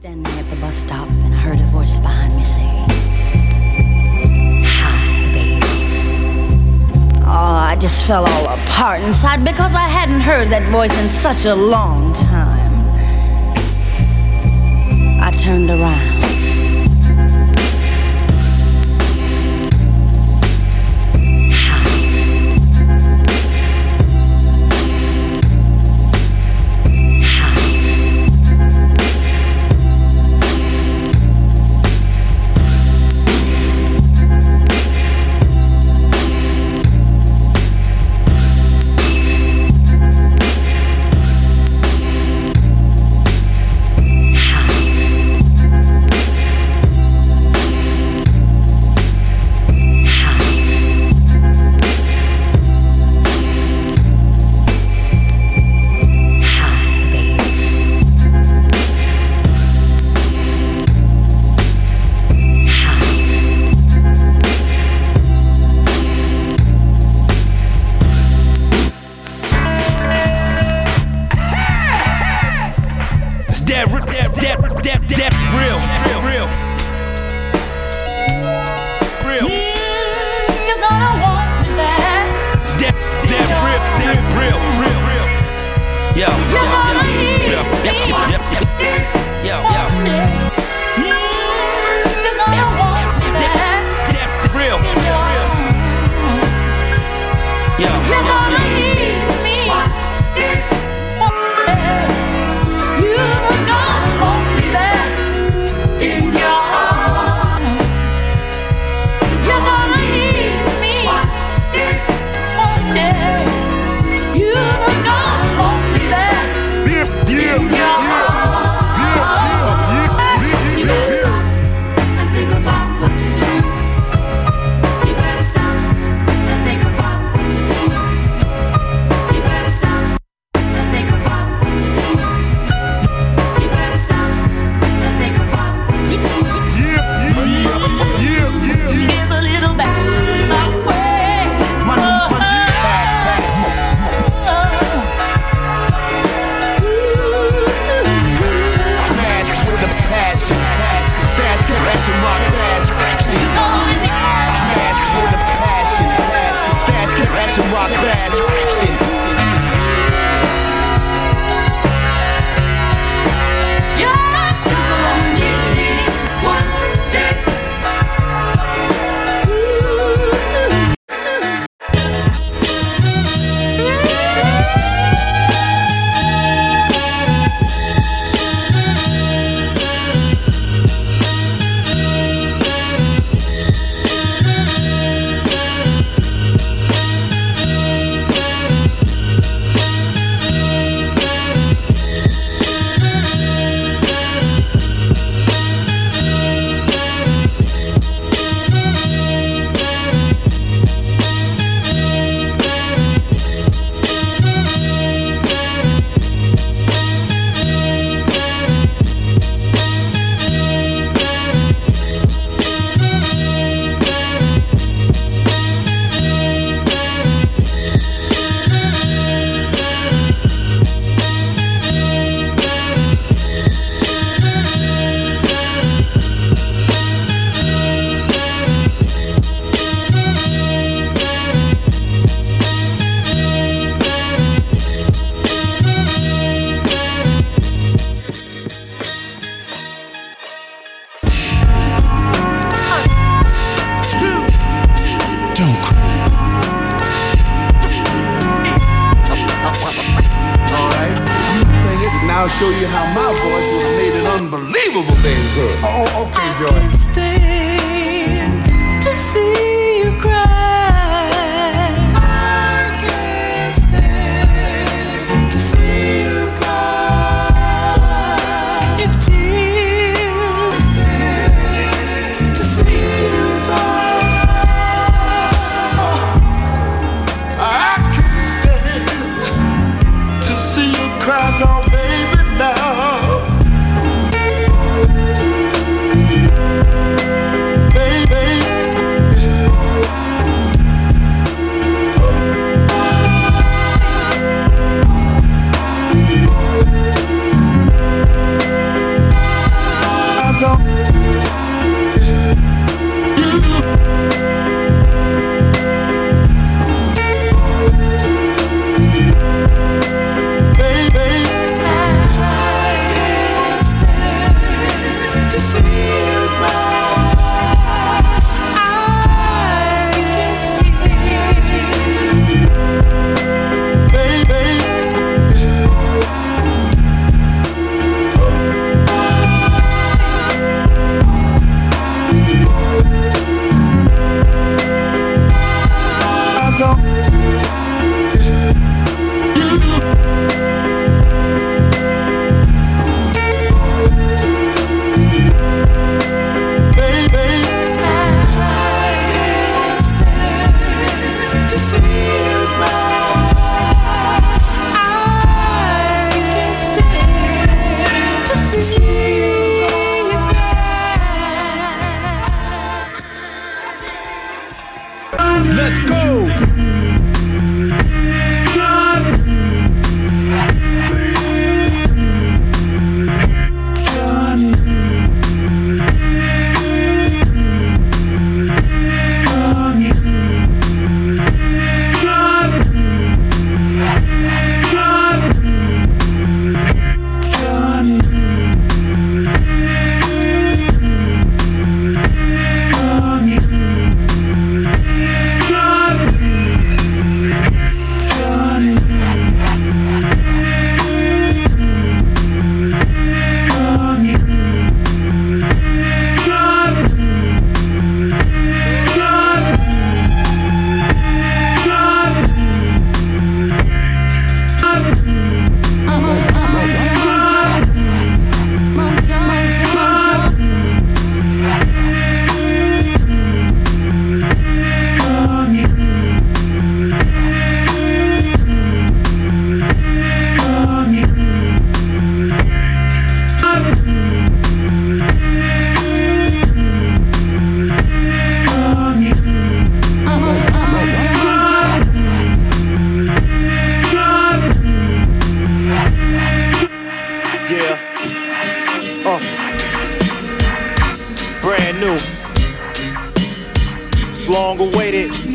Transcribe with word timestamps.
standing 0.00 0.32
at 0.38 0.48
the 0.48 0.54
bus 0.60 0.76
stop 0.76 1.08
and 1.10 1.34
I 1.34 1.38
heard 1.38 1.60
a 1.60 1.64
voice 1.72 1.98
behind 1.98 2.36
me 2.36 2.44
say, 2.44 2.60
Hi, 4.64 5.32
baby. 5.32 5.66
Oh, 7.24 7.26
I 7.26 7.76
just 7.80 8.04
fell 8.04 8.24
all 8.24 8.44
apart 8.44 9.00
inside 9.00 9.44
because 9.44 9.74
I 9.74 9.88
hadn't 9.88 10.20
heard 10.20 10.50
that 10.50 10.70
voice 10.70 10.96
in 10.96 11.08
such 11.08 11.46
a 11.46 11.54
long 11.56 12.12
time. 12.12 12.70
I 15.20 15.36
turned 15.36 15.68
around. 15.68 16.27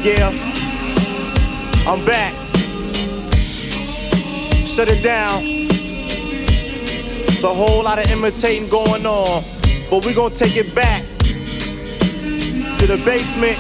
Yeah. 0.04 0.30
I'm 1.88 2.04
back. 2.06 2.34
Shut 4.66 4.90
it 4.90 5.02
down. 5.02 5.42
It's 7.30 7.44
a 7.44 7.54
whole 7.54 7.84
lot 7.84 8.00
of 8.00 8.12
imitating 8.12 8.68
going 8.68 9.06
on, 9.06 9.44
but 9.90 10.06
we 10.06 10.14
gonna 10.14 10.36
take 10.36 10.58
it 10.58 10.76
back 10.76 11.04
to 11.20 12.88
the 12.88 13.02
basement. 13.06 13.58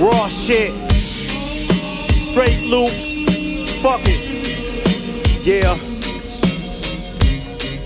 Raw 0.00 0.26
shit. 0.28 0.72
Straight 2.30 2.64
loops. 2.66 3.14
Fuck 3.80 4.00
it. 4.04 5.46
Yeah. 5.46 5.78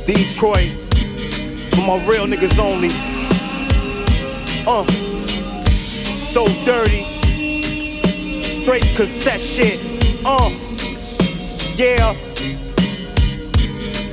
Detroit. 0.07 0.73
For 1.75 1.83
my 1.87 2.07
real 2.07 2.27
niggas 2.27 2.59
only. 2.59 2.89
Uh. 4.67 5.12
So 6.33 6.47
dirty. 6.65 7.05
Straight 8.43 8.85
cassette 8.97 9.39
shit. 9.39 9.79
Uh. 10.25 10.49
Yeah. 11.75 12.17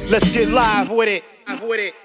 Let's 0.09 0.29
get 0.33 0.49
live 0.49 0.91
with 0.91 1.07
it. 1.07 1.23
Live 1.47 1.63
with 1.63 1.79
it. 1.79 1.95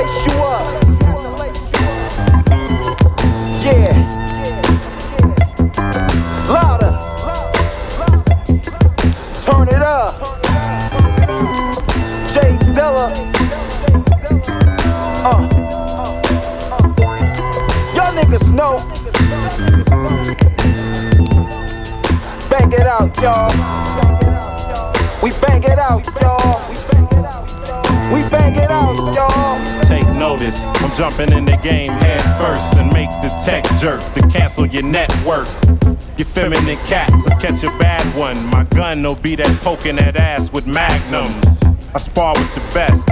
Up. 0.00 0.47
Jumping 30.98 31.30
in 31.30 31.44
the 31.44 31.56
game 31.58 31.92
head 31.92 32.20
first 32.42 32.74
and 32.74 32.92
make 32.92 33.08
the 33.22 33.28
tech 33.46 33.62
jerk 33.78 34.02
to 34.14 34.20
cancel 34.36 34.66
your 34.66 34.82
network. 34.82 35.46
You 36.18 36.24
feminine 36.24 36.76
cats, 36.86 37.28
I 37.28 37.40
catch 37.40 37.62
a 37.62 37.70
bad 37.78 38.02
one. 38.16 38.36
My 38.46 38.64
gun 38.64 39.04
will 39.04 39.14
be 39.14 39.36
that 39.36 39.60
poking 39.60 39.94
that 39.94 40.16
ass 40.16 40.52
with 40.52 40.66
magnums. 40.66 41.62
I 41.94 41.98
spar 41.98 42.34
with 42.34 42.52
the 42.52 42.60
best, 42.74 43.06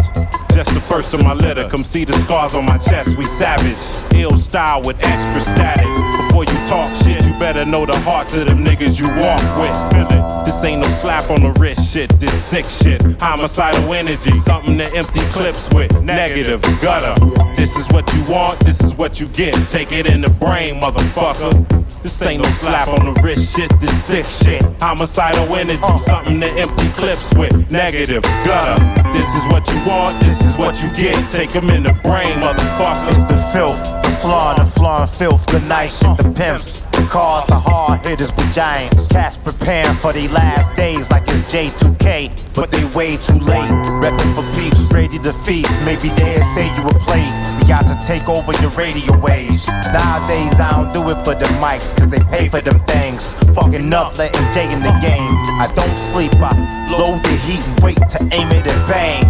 just 0.53 0.75
the 0.75 0.81
first 0.81 1.15
of 1.15 1.23
my 1.23 1.33
litter. 1.33 1.69
Come 1.69 1.85
see 1.85 2.05
the 2.05 2.13
scars 2.15 2.57
on 2.57 2.67
my 2.67 2.77
chest, 2.77 3.17
we 3.17 3.25
savage. 3.25 3.79
Ill 4.17 4.37
style 4.37 4.83
with 4.83 4.97
extra 5.07 5.41
static. 5.41 5.87
Before 6.27 6.43
you 6.43 6.59
talk 6.67 6.93
shit, 6.97 7.25
you 7.25 7.39
better 7.39 7.65
know 7.65 7.87
the 7.87 7.97
hearts 8.01 8.35
of 8.35 8.49
them 8.49 8.65
niggas 8.65 8.99
you 8.99 9.07
walk 9.23 9.41
with. 9.63 9.77
Feel 9.95 10.11
it. 10.11 10.45
This 10.45 10.65
ain't 10.65 10.83
no 10.83 10.89
slap 10.89 11.31
on 11.31 11.43
the 11.43 11.53
wrist 11.61 11.93
shit, 11.93 12.11
this 12.19 12.35
sick 12.35 12.65
shit. 12.65 13.01
Homicidal 13.21 13.95
energy, 13.95 14.33
something 14.33 14.77
to 14.77 14.93
empty 14.93 15.21
clips 15.31 15.71
with. 15.71 16.03
Negative, 16.03 16.61
gutter. 16.83 17.36
This 17.57 17.75
is 17.77 17.89
what 17.89 18.13
you 18.15 18.23
want, 18.31 18.61
this 18.61 18.81
is 18.83 18.95
what 18.95 19.19
you 19.19 19.29
get. 19.29 19.55
Take 19.69 19.91
it 19.93 20.07
in 20.07 20.21
the 20.21 20.31
brain, 20.31 20.81
motherfucker. 20.81 21.67
This 22.03 22.23
ain't 22.23 22.43
no 22.43 22.49
slap 22.51 22.87
on 22.87 23.07
the 23.07 23.21
wrist 23.23 23.57
shit, 23.57 23.69
this 23.81 24.05
sick 24.05 24.25
shit. 24.25 24.63
Homicidal 24.81 25.53
energy, 25.57 25.79
uh-huh. 25.83 25.99
something 25.99 26.41
to 26.41 26.47
empty 26.47 26.89
clips 26.91 27.33
with. 27.35 27.71
Negative, 27.71 28.23
gutter. 28.45 28.79
This 29.13 29.27
is 29.35 29.45
what 29.51 29.67
you 29.69 29.79
want, 29.89 30.21
this 30.21 30.41
is 30.41 30.57
what 30.57 30.81
you 30.83 30.93
get. 30.95 31.17
Take 31.31 31.57
'em 31.57 31.71
in 31.71 31.83
the 31.83 31.95
brain, 32.05 32.39
motherfucker. 32.39 33.09
It's 33.09 33.27
the 33.27 33.37
filth, 33.53 33.81
the 34.05 34.11
flaw, 34.23 34.55
the 34.55 34.65
flaw 34.65 35.01
and 35.01 35.11
filth. 35.11 35.47
Good 35.47 35.67
night 35.67 35.91
shit, 35.91 36.17
the 36.19 36.31
pimps. 36.31 36.86
The 37.07 37.13
cars, 37.13 37.47
the 37.47 37.55
hard 37.55 38.05
hitters 38.05 38.35
with 38.35 38.53
giants. 38.53 39.07
Cats 39.07 39.39
preparing 39.39 39.95
for 39.95 40.13
their 40.13 40.27
last 40.27 40.75
days 40.75 41.09
like 41.09 41.23
it's 41.31 41.47
J2K, 41.55 42.35
but 42.53 42.73
they 42.73 42.83
way 42.99 43.15
too 43.15 43.39
late. 43.47 43.71
Reppin' 44.03 44.35
for 44.35 44.43
peeps, 44.59 44.91
ready 44.91 45.17
to 45.23 45.33
feast. 45.33 45.71
Maybe 45.87 46.11
they'll 46.19 46.43
say 46.51 46.67
you 46.67 46.83
a 46.83 46.95
play. 47.07 47.23
We 47.63 47.63
got 47.71 47.87
to 47.87 47.95
take 48.03 48.27
over 48.27 48.51
your 48.59 48.75
radio 48.75 49.15
waves. 49.23 49.69
Nowadays, 49.95 50.59
I 50.59 50.67
don't 50.75 50.91
do 50.91 51.07
it 51.15 51.23
for 51.23 51.39
the 51.39 51.47
mics, 51.63 51.95
cause 51.95 52.09
they 52.09 52.19
pay 52.27 52.49
for 52.49 52.61
them 52.61 52.81
things. 52.91 53.31
Fucking 53.55 53.87
up, 53.95 54.19
letting 54.19 54.43
Jay 54.51 54.67
in 54.67 54.83
the 54.83 54.91
game. 54.99 55.31
I 55.63 55.71
don't 55.79 55.99
sleep, 56.11 56.35
I 56.43 56.59
load 56.91 57.23
the 57.23 57.39
heat 57.47 57.63
and 57.63 57.79
wait 57.87 58.03
to 58.03 58.19
aim 58.35 58.51
it 58.51 58.67
and 58.67 58.83
bang. 58.91 59.23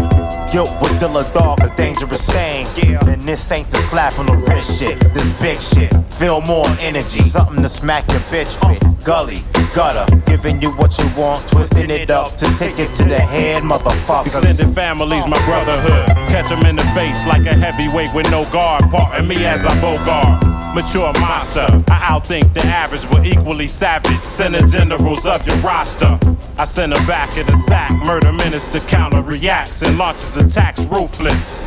Guilt 0.51 0.73
with 0.81 0.97
Dilla 0.97 1.29
Dog, 1.35 1.61
a 1.61 1.69
dangerous 1.77 2.25
thing. 2.25 2.65
Yeah. 2.81 3.05
And 3.05 3.21
this 3.29 3.53
ain't 3.53 3.69
the 3.71 3.77
slap 3.93 4.19
on 4.19 4.25
the 4.33 4.37
wrist 4.49 4.81
shit. 4.81 4.99
This 5.13 5.29
big 5.43 5.61
shit. 5.61 6.06
Feel 6.19 6.41
more 6.41 6.67
energy. 6.81 7.21
Something 7.29 7.63
to 7.63 7.69
smack 7.69 8.11
your 8.11 8.21
bitch 8.33 8.57
with. 8.67 9.05
Gully, 9.05 9.39
gutter. 9.75 10.07
Giving 10.25 10.63
you 10.63 10.71
what 10.73 10.97
you 10.99 11.05
want. 11.15 11.47
Twisting 11.47 11.91
it 11.91 12.11
up 12.11 12.37
to 12.37 12.47
take 12.57 12.79
it 12.79 12.95
to 12.95 13.05
the 13.05 13.19
head, 13.19 13.63
motherfuckers. 13.63 14.29
Extended 14.29 14.75
families, 14.75 15.27
my 15.27 15.39
brotherhood. 15.45 16.17
Catch 16.29 16.51
'em 16.51 16.65
in 16.65 16.77
the 16.77 16.85
face 16.95 17.25
like 17.27 17.45
a 17.45 17.53
heavyweight 17.53 18.15
with 18.15 18.31
no 18.31 18.47
guard. 18.47 18.91
Parting 18.91 19.29
me 19.29 19.45
as 19.45 19.67
I 19.67 19.79
bogart. 19.83 20.43
Mature 20.75 21.13
monster. 21.21 21.67
I 21.89 21.99
outthink 22.13 22.55
the 22.55 22.65
average, 22.65 23.07
but 23.11 23.27
equally 23.27 23.69
savage. 23.69 24.23
Send 24.23 24.55
the 24.55 24.67
generals 24.67 25.27
of 25.27 25.47
your 25.47 25.57
roster. 25.57 26.19
I 26.59 26.65
send 26.65 26.95
her 26.95 27.07
back 27.07 27.37
in 27.37 27.45
the 27.45 27.57
sack. 27.69 27.91
Murder 27.91 28.33
minister 28.33 28.81
counter 28.81 29.21
reacts 29.21 29.83
and 29.83 29.99
launches 29.99 30.39
attacks 30.39 30.81
ruthless. 30.87 31.59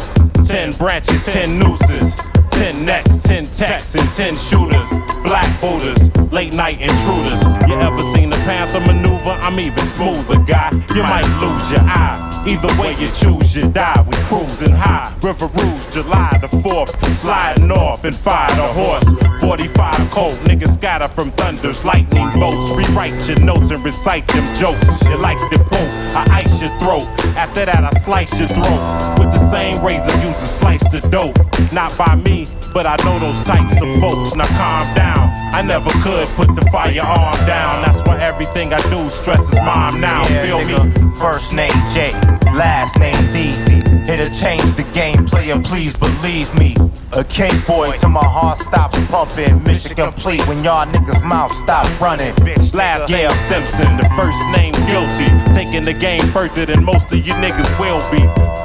Ten 0.48 0.72
branches, 0.74 1.24
ten 1.26 1.60
nooses. 1.60 2.20
Ten 2.60 2.84
necks, 2.84 3.24
ten 3.24 3.46
techs, 3.46 3.96
and 3.96 4.12
ten 4.12 4.36
shooters. 4.36 4.90
Black 5.24 5.48
Buddhas, 5.62 6.14
late 6.30 6.54
night 6.54 6.82
intruders. 6.82 7.42
You 7.70 7.76
ever 7.80 8.04
seen 8.14 8.30
the 8.30 8.36
Panther 8.44 8.82
maneuver? 8.82 9.38
I'm 9.40 9.58
even 9.62 9.86
smoother, 9.96 10.44
guy. 10.44 10.70
You 10.94 11.04
might 11.04 11.26
lose 11.40 11.72
your 11.72 11.80
eye. 11.80 12.29
Either 12.50 12.82
way 12.82 12.96
you 12.98 13.08
choose, 13.14 13.56
you 13.56 13.70
die. 13.70 14.04
We 14.08 14.14
cruising 14.26 14.72
high. 14.72 15.16
River 15.22 15.46
Rouge, 15.46 15.86
July 15.94 16.36
the 16.42 16.48
4th. 16.48 16.98
Sliding 17.14 17.72
off 17.72 18.04
and 18.06 18.16
fire 18.16 18.50
a 18.50 18.68
horse. 18.74 19.06
45 19.40 20.10
cold, 20.10 20.34
niggas 20.50 20.74
scatter 20.74 21.08
from 21.08 21.30
thunders, 21.32 21.86
lightning 21.86 22.28
bolts. 22.40 22.72
Rewrite 22.72 23.28
your 23.28 23.40
notes 23.42 23.70
and 23.70 23.86
recite 23.86 24.28
them 24.30 24.44
jokes. 24.56 24.88
You 25.04 25.18
like 25.18 25.38
the 25.52 25.60
quote, 25.60 25.94
I 26.18 26.42
ice 26.42 26.60
your 26.60 26.72
throat. 26.80 27.06
After 27.38 27.66
that, 27.66 27.84
I 27.84 27.92
slice 28.00 28.40
your 28.40 28.48
throat. 28.48 28.82
With 29.20 29.32
the 29.32 29.46
same 29.52 29.86
razor 29.86 30.18
used 30.26 30.40
to 30.40 30.50
slice 30.50 30.86
the 30.92 31.02
dope. 31.10 31.38
Not 31.72 31.96
by 32.00 32.16
me, 32.16 32.48
but 32.74 32.88
I 32.88 32.96
know 33.06 33.20
those 33.20 33.44
types 33.44 33.80
of 33.80 33.90
folks. 34.02 34.34
Now 34.34 34.50
calm 34.58 34.96
down. 34.96 35.49
I 35.52 35.62
never 35.62 35.90
could 36.02 36.28
put 36.36 36.56
the 36.56 36.66
firearm 36.72 37.34
down. 37.46 37.82
That's 37.84 38.02
why 38.04 38.20
everything 38.22 38.74
I 38.74 38.82
do 38.90 39.10
stresses 39.10 39.56
my 39.60 39.92
mom 39.92 40.02
now. 40.02 40.24
Yeah, 40.30 40.46
Feel 40.66 40.84
me? 40.86 41.16
First 41.18 41.54
name 41.54 41.72
J, 41.94 42.12
last 42.56 42.98
name 43.00 43.16
DZ. 43.34 44.08
It'll 44.08 44.30
change 44.34 44.64
the 44.76 44.88
game, 44.94 45.26
player, 45.26 45.60
please 45.62 45.98
believe 45.98 46.54
me. 46.56 46.76
A 47.14 47.24
cake 47.24 47.66
boy 47.68 47.92
till 47.98 48.10
my 48.10 48.24
heart 48.24 48.58
stops 48.60 48.98
pumping. 49.08 49.62
Mission 49.64 49.96
complete 49.96 50.46
when 50.48 50.64
y'all 50.64 50.86
niggas' 50.88 51.24
mouth 51.24 51.52
stop 51.52 51.86
running. 52.00 52.34
Bitch, 52.46 52.74
Last 52.74 53.10
nigga. 53.10 53.28
name 53.28 53.38
Simpson, 53.50 53.98
the 53.98 54.08
first 54.16 54.40
name 54.56 54.74
guilty. 54.88 55.30
Taking 55.54 55.84
the 55.84 55.94
game 55.94 56.22
further 56.32 56.66
than 56.66 56.84
most 56.84 57.12
of 57.12 57.18
you 57.26 57.34
niggas 57.34 57.70
will 57.80 58.02
be. 58.12 58.24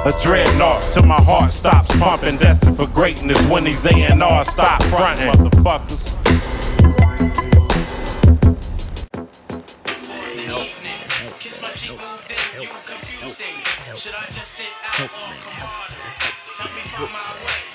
A 0.09 0.13
dreadnought 0.21 0.81
till 0.91 1.03
my 1.03 1.21
heart 1.21 1.51
stops 1.51 1.89
pumping. 1.99 2.37
Destined 2.37 2.77
for 2.77 2.87
greatness 2.87 3.43
when 3.47 3.63
these 3.63 3.85
A&R 3.85 4.43
stop 4.45 4.81
fronting. 4.83 5.27
Motherfuckers. 5.33 6.15
help, 12.55 12.85
confused 12.87 13.21
help, 13.21 13.35
things. 13.35 13.63
Help, 13.83 13.99
Should 13.99 14.15
I 14.15 14.25
just 14.31 14.47
sit 14.47 14.71
out 14.87 15.11
on 15.11 15.27
or 15.27 15.51
come? 15.59 15.91
Help 16.55 16.71
me 16.75 16.81
find 16.87 17.11
my 17.11 17.35
way. 17.43 17.74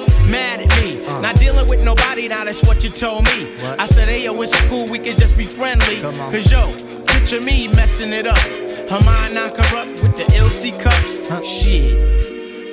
mad 0.31 0.61
at 0.61 0.81
me. 0.81 1.03
Uh. 1.05 1.19
Not 1.19 1.35
dealing 1.35 1.67
with 1.67 1.83
nobody, 1.83 2.27
now 2.27 2.45
that's 2.45 2.63
what 2.63 2.83
you 2.83 2.89
told 2.89 3.25
me. 3.25 3.45
What? 3.61 3.79
I 3.79 3.85
said, 3.85 4.07
hey, 4.07 4.23
yo, 4.23 4.41
it's 4.41 4.59
cool, 4.67 4.87
we 4.89 4.97
could 4.99 5.17
just 5.17 5.37
be 5.37 5.45
friendly. 5.45 6.01
Cause 6.01 6.51
yo, 6.51 6.75
picture 7.05 7.41
me 7.41 7.67
messing 7.67 8.13
it 8.13 8.25
up. 8.25 8.37
Her 8.89 9.01
mind 9.05 9.35
not 9.35 9.53
corrupt 9.55 10.01
with 10.01 10.15
the 10.15 10.23
LC 10.33 10.79
cups. 10.79 11.27
Huh. 11.27 11.41
Shit. 11.43 12.21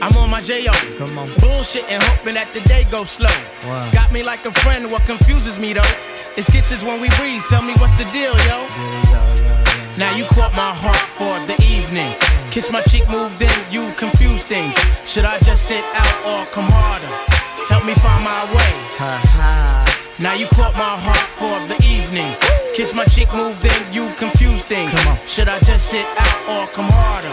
I'm 0.01 0.17
on 0.17 0.31
my 0.31 0.41
J.O. 0.41 0.73
Come 0.99 1.19
on. 1.19 1.35
Bullshit 1.39 1.91
and 1.91 2.01
hoping 2.03 2.35
that 2.35 2.55
the 2.55 2.61
day 2.61 2.85
goes 2.85 3.11
slow. 3.11 3.35
Wow. 3.67 3.91
Got 3.91 4.13
me 4.13 4.23
like 4.23 4.47
a 4.47 4.53
friend, 4.53 4.91
what 4.93 5.05
confuses 5.07 5.59
me 5.59 5.73
though. 5.73 5.95
It's 6.37 6.49
kisses 6.49 6.85
when 6.85 7.01
we 7.01 7.09
breathe, 7.19 7.43
tell 7.49 7.63
me 7.63 7.75
what's 7.79 7.95
the 7.99 8.05
deal, 8.05 8.35
yo. 8.47 8.69
Now 9.99 10.15
you 10.15 10.25
caught 10.27 10.55
my 10.55 10.71
heart 10.71 11.07
for 11.19 11.35
the 11.51 11.59
evening. 11.67 12.15
Kiss 12.53 12.71
my 12.71 12.81
cheek, 12.83 13.09
moved 13.11 13.43
in, 13.43 13.51
you 13.73 13.91
confuse 13.99 14.45
things. 14.45 14.75
Should 15.03 15.25
I 15.25 15.39
just 15.39 15.67
sit 15.67 15.83
out 15.95 16.27
or 16.27 16.47
come 16.55 16.71
harder? 16.71 17.38
Help 17.69 17.85
me 17.85 17.95
find 17.95 18.25
my 18.25 18.45
way. 18.55 18.73
Ha 18.99 19.23
ha. 19.37 19.89
Now 20.21 20.33
you 20.33 20.47
caught 20.49 20.75
my 20.75 20.97
heart 20.99 21.29
for 21.39 21.55
the 21.69 21.77
evening. 21.87 22.35
Kiss 22.75 22.93
my 22.93 23.05
cheek, 23.05 23.33
move 23.33 23.63
in, 23.65 23.95
you 23.95 24.09
confuse 24.17 24.63
things. 24.63 24.91
Come 24.91 25.09
on. 25.09 25.19
Should 25.19 25.49
I 25.49 25.59
just 25.61 25.87
sit 25.91 26.05
out 26.19 26.49
or 26.49 26.67
come 26.75 26.89
harder? 26.91 27.29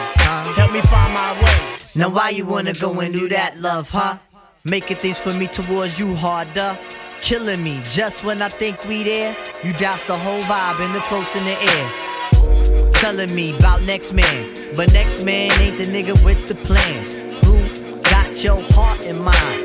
Help 0.60 0.72
me 0.72 0.82
find 0.82 1.14
my 1.14 1.34
way. 1.42 1.78
Now 1.96 2.10
why 2.10 2.30
you 2.30 2.46
wanna 2.46 2.74
go 2.74 3.00
and 3.00 3.14
do 3.14 3.28
that, 3.30 3.60
love, 3.60 3.90
huh? 3.90 4.18
Making 4.66 4.98
things 4.98 5.18
for 5.18 5.32
me 5.34 5.48
towards 5.48 6.00
you 6.00 6.14
harder. 6.16 6.78
Killing 7.22 7.64
me 7.64 7.82
just 7.86 8.24
when 8.24 8.42
I 8.42 8.50
think 8.50 8.86
we 8.86 9.04
there. 9.04 9.36
You 9.64 9.74
douse 9.74 10.04
the 10.04 10.18
whole 10.18 10.42
vibe 10.42 10.80
and 10.80 10.94
the 10.94 11.00
close 11.00 11.36
in 11.36 11.44
the 11.46 11.58
air. 11.60 12.92
Telling 12.94 13.34
me 13.34 13.56
about 13.56 13.82
next 13.84 14.14
man. 14.14 14.76
But 14.76 14.94
next 14.94 15.24
man 15.24 15.52
ain't 15.60 15.78
the 15.78 15.86
nigga 15.86 16.24
with 16.24 16.48
the 16.48 16.56
plans. 16.56 17.16
Who 17.46 18.02
got 18.04 18.44
your 18.44 18.62
heart 18.74 19.08
in 19.08 19.20
mind? 19.20 19.65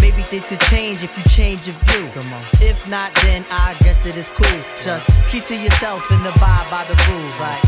Maybe 0.00 0.22
things 0.24 0.46
could 0.46 0.60
change 0.62 1.02
if 1.02 1.16
you 1.16 1.24
change 1.24 1.66
your 1.66 1.76
view. 1.84 2.08
Come 2.14 2.32
on. 2.32 2.44
If 2.60 2.88
not, 2.90 3.14
then 3.22 3.44
I 3.50 3.76
guess 3.80 4.04
it 4.06 4.16
is 4.16 4.28
cool. 4.28 4.60
Just 4.82 5.08
keep 5.28 5.44
to 5.44 5.56
yourself 5.56 6.10
and 6.10 6.26
abide 6.26 6.66
by 6.70 6.84
the 6.84 6.96
rules. 7.10 7.38
Like, 7.40 7.62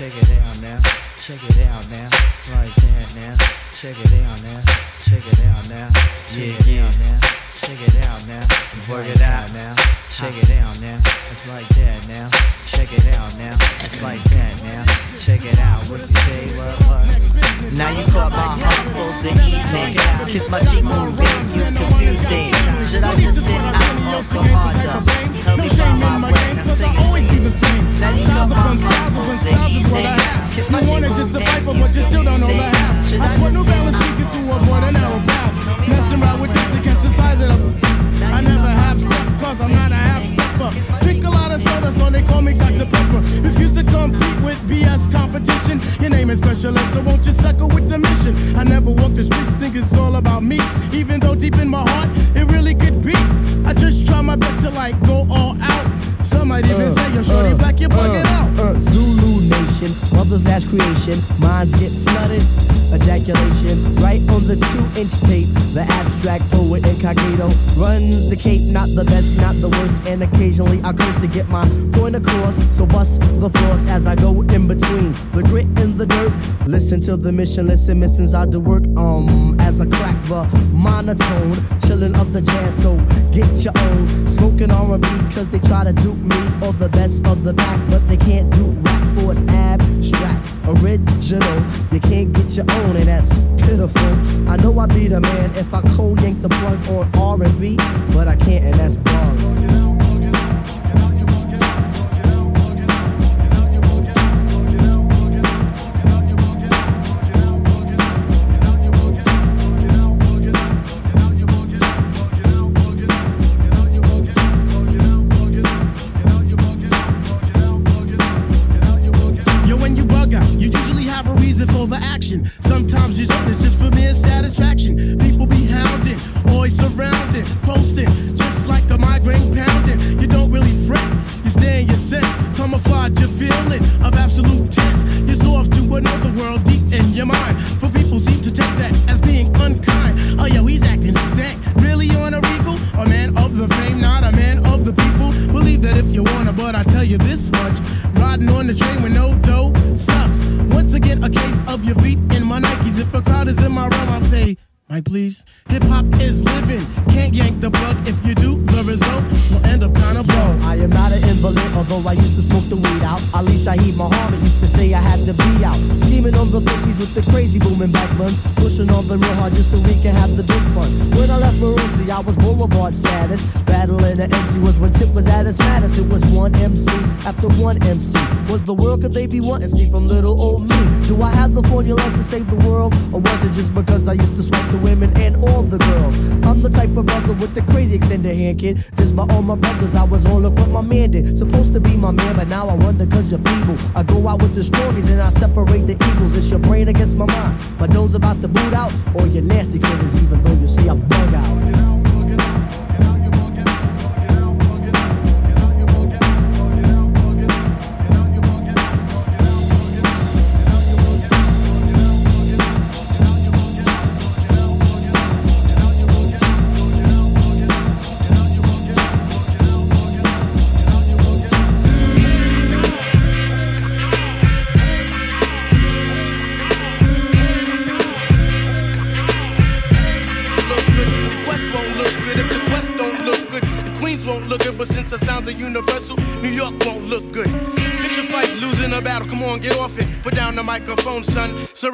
Check 0.00 0.16
it 0.16 0.30
out 0.32 0.62
now. 0.62 0.78
Check 1.16 1.44
it 1.44 1.58
out 1.66 1.90
now. 1.90 2.08
Right 2.56 2.72
there 2.74 3.28
now. 3.28 3.69
Check 3.80 3.96
it 3.98 4.12
out 4.28 4.36
now. 4.42 4.60
Check 5.08 5.24
it 5.24 5.40
out 5.48 5.64
now. 5.70 5.88
Yeah, 6.36 6.52
yeah. 6.68 6.90
Check 7.64 7.80
it 7.80 7.96
out 8.04 8.20
now. 8.28 8.44
Work 8.92 9.06
it 9.08 9.22
out 9.22 9.50
now. 9.54 9.72
Check 10.04 10.36
it 10.36 10.50
out 10.60 10.76
now. 10.82 11.00
It's 11.32 11.48
like 11.48 11.66
that 11.80 12.06
now. 12.06 12.28
Check 12.60 12.92
it 12.92 13.08
out 13.16 13.32
now. 13.40 13.56
It's 13.80 14.02
like 14.02 14.22
that 14.36 14.60
now. 14.60 14.84
Check 15.16 15.46
it 15.48 15.58
out. 15.60 15.80
What 15.88 16.00
you 16.00 16.12
say? 16.12 16.44
What? 16.60 16.76
What? 16.84 17.20
now 17.72 17.88
you 17.96 18.04
caught 18.12 18.32
my 18.32 18.60
heart 18.60 18.84
for 18.92 19.08
the 19.24 19.32
evening. 19.48 19.96
Kiss 20.28 20.50
my 20.50 20.60
cheek, 20.60 20.84
moving, 20.84 21.24
you 21.56 21.64
confusing. 21.72 22.52
Should 22.84 23.04
I 23.04 23.16
just 23.16 23.40
sit 23.40 23.64
out 23.64 23.80
or 24.12 24.22
come 24.28 24.44
harder? 24.52 25.00
Help 25.40 25.56
me 25.56 25.68
find 25.72 26.00
my 26.00 26.28
way. 26.28 26.52
Now 26.52 26.68
sing 26.68 26.92
it, 26.92 27.48
sing 27.48 27.80
it. 27.80 28.00
Now 28.00 28.12
you 28.12 28.28
caught 28.28 28.48
my 28.52 28.76
heart 28.76 29.24
for 29.24 29.40
the 29.40 29.56
evening. 29.72 30.20
Kiss 30.52 30.68
my 30.68 30.80
cheek, 30.80 31.00
moving, 31.00 31.16
just 31.16 31.32
to 31.32 31.40
fight 31.40 31.62
for, 31.62 31.72
you 31.72 31.80
but 31.80 31.94
you 31.96 32.02
still 32.02 32.24
don't 32.24 32.40
know 32.40 32.46
the 32.46 32.68
half. 32.76 33.00
I 33.18 33.36
put 33.38 33.52
New 33.52 33.69
Balance 33.70 33.96
sneakers 33.96 34.30
to 34.34 34.40
avoid 34.56 34.82
a 34.84 34.92
narrow 34.92 35.20
path. 35.30 35.52
Messing 35.88 36.22
around 36.22 36.40
with 36.40 36.52
this 36.52 36.70
against 36.78 37.02
the 37.02 37.10
size 37.10 37.40
of. 37.40 37.58
I 38.22 38.40
never 38.42 38.70
half 38.82 38.98
step, 38.98 39.26
cause 39.40 39.60
I'm 39.60 39.72
not 39.72 39.92
a 39.92 40.00
half 40.10 40.24
stepper. 40.32 40.70
Drink 41.04 41.24
a 41.24 41.30
lot 41.30 41.50
of 41.50 41.60
soda, 41.60 41.90
so 41.92 42.10
they 42.10 42.22
call 42.22 42.42
me 42.42 42.52
Dr. 42.52 42.86
Pepper. 42.86 43.20
Refuse 43.48 43.74
to 43.76 43.84
compete 43.84 44.38
with 44.44 44.60
BS 44.68 45.10
competition. 45.10 45.80
Your 46.00 46.10
name 46.10 46.30
is 46.30 46.38
special 46.38 46.76
so 46.92 47.00
won't 47.02 47.24
you 47.24 47.32
suckle 47.32 47.68
with 47.68 47.88
the 47.88 47.98
mission? 47.98 48.34
I 48.56 48.64
never 48.64 48.90
walk 48.90 49.14
the 49.14 49.24
street, 49.24 49.48
think 49.60 49.76
it's 49.76 49.96
all 49.96 50.16
about 50.16 50.42
me. 50.42 50.58
Even 50.92 51.20
though 51.20 51.34
deep 51.34 51.56
in 51.58 51.68
my 51.68 51.82
heart, 51.90 52.08
it 52.34 52.44
really 52.52 52.74
could 52.74 53.02
be. 53.02 53.14
I 53.64 53.72
just 53.72 54.06
try 54.06 54.20
my 54.20 54.36
best 54.36 54.62
to 54.64 54.70
like 54.70 54.98
go 55.06 55.26
all 55.30 55.56
out. 55.60 56.09
Some 56.22 56.48
might 56.48 56.66
even 56.66 56.90
say, 56.90 57.14
yo, 57.14 57.22
shorty 57.22 57.54
black, 57.54 57.80
you're 57.80 57.88
bugging 57.88 58.24
out. 58.26 58.58
Uh, 58.60 58.76
Zulu 58.76 59.40
Nation, 59.48 59.90
mother's 60.14 60.44
last 60.44 60.68
creation. 60.68 61.18
Minds 61.38 61.72
get 61.80 61.90
flooded, 62.04 62.42
ejaculation. 62.92 63.96
Right 63.96 64.20
on 64.30 64.46
the 64.46 64.56
two 64.56 65.00
inch 65.00 65.12
tape. 65.22 65.48
The 65.72 65.82
abstract 65.88 66.44
poet 66.50 66.86
incognito 66.86 67.48
runs 67.76 68.28
the 68.28 68.36
cape, 68.36 68.62
not 68.62 68.88
the 68.94 69.04
best, 69.04 69.38
not 69.38 69.54
the 69.56 69.68
worst. 69.68 70.06
And 70.06 70.22
occasionally 70.22 70.80
I 70.84 70.92
curse 70.92 71.16
to 71.20 71.26
get 71.26 71.48
my 71.48 71.64
point 71.92 72.16
across. 72.16 72.56
So 72.76 72.84
bust 72.84 73.20
the 73.40 73.48
floors 73.48 73.84
as 73.86 74.06
I 74.06 74.14
go 74.14 74.42
in 74.42 74.68
between 74.68 75.12
the 75.32 75.42
grit 75.44 75.66
and 75.80 75.96
the 75.96 76.06
dirt. 76.06 76.32
Listen 76.66 77.00
to 77.02 77.16
the 77.16 77.32
mission, 77.32 77.66
listen, 77.66 77.98
missions 77.98 78.34
I 78.34 78.44
do 78.44 78.60
work. 78.60 78.84
Um, 78.96 79.58
as 79.60 79.80
I 79.80 79.86
crack 79.86 80.22
the 80.24 80.44
monotone, 80.72 81.54
chilling 81.86 82.14
up 82.16 82.30
the 82.32 82.42
jazz. 82.42 82.82
So 82.82 82.96
get 83.32 83.48
your 83.64 83.72
own, 83.76 84.26
smoking 84.26 84.70
R&B, 84.70 85.08
cause 85.34 85.48
they 85.48 85.60
try 85.60 85.84
to 85.84 85.92
dupe 86.10 86.24
me 86.24 86.66
or 86.66 86.72
the 86.72 86.88
best 86.88 87.26
of 87.26 87.44
the 87.44 87.52
back, 87.52 87.80
but 87.88 88.06
they 88.08 88.16
can't 88.16 88.50
do 88.52 88.64
rap 88.64 89.18
for 89.18 89.32
it's 89.32 89.42
abstract, 89.42 90.54
original. 90.66 91.62
You 91.92 92.00
can't 92.00 92.32
get 92.32 92.50
your 92.56 92.66
own, 92.70 92.96
and 92.96 93.06
that's 93.06 93.38
pitiful. 93.62 94.50
I 94.50 94.56
know 94.56 94.78
I'd 94.78 94.88
be 94.90 95.08
the 95.08 95.20
man 95.20 95.50
if 95.56 95.72
I 95.72 95.82
cold 95.96 96.20
yank 96.20 96.42
the 96.42 96.48
plug 96.48 96.88
on 96.88 97.40
R&B, 97.42 97.76
but 98.12 98.28
I 98.28 98.36
can't, 98.36 98.64
and 98.64 98.74
that's 98.74 98.96
wrong. 98.96 99.59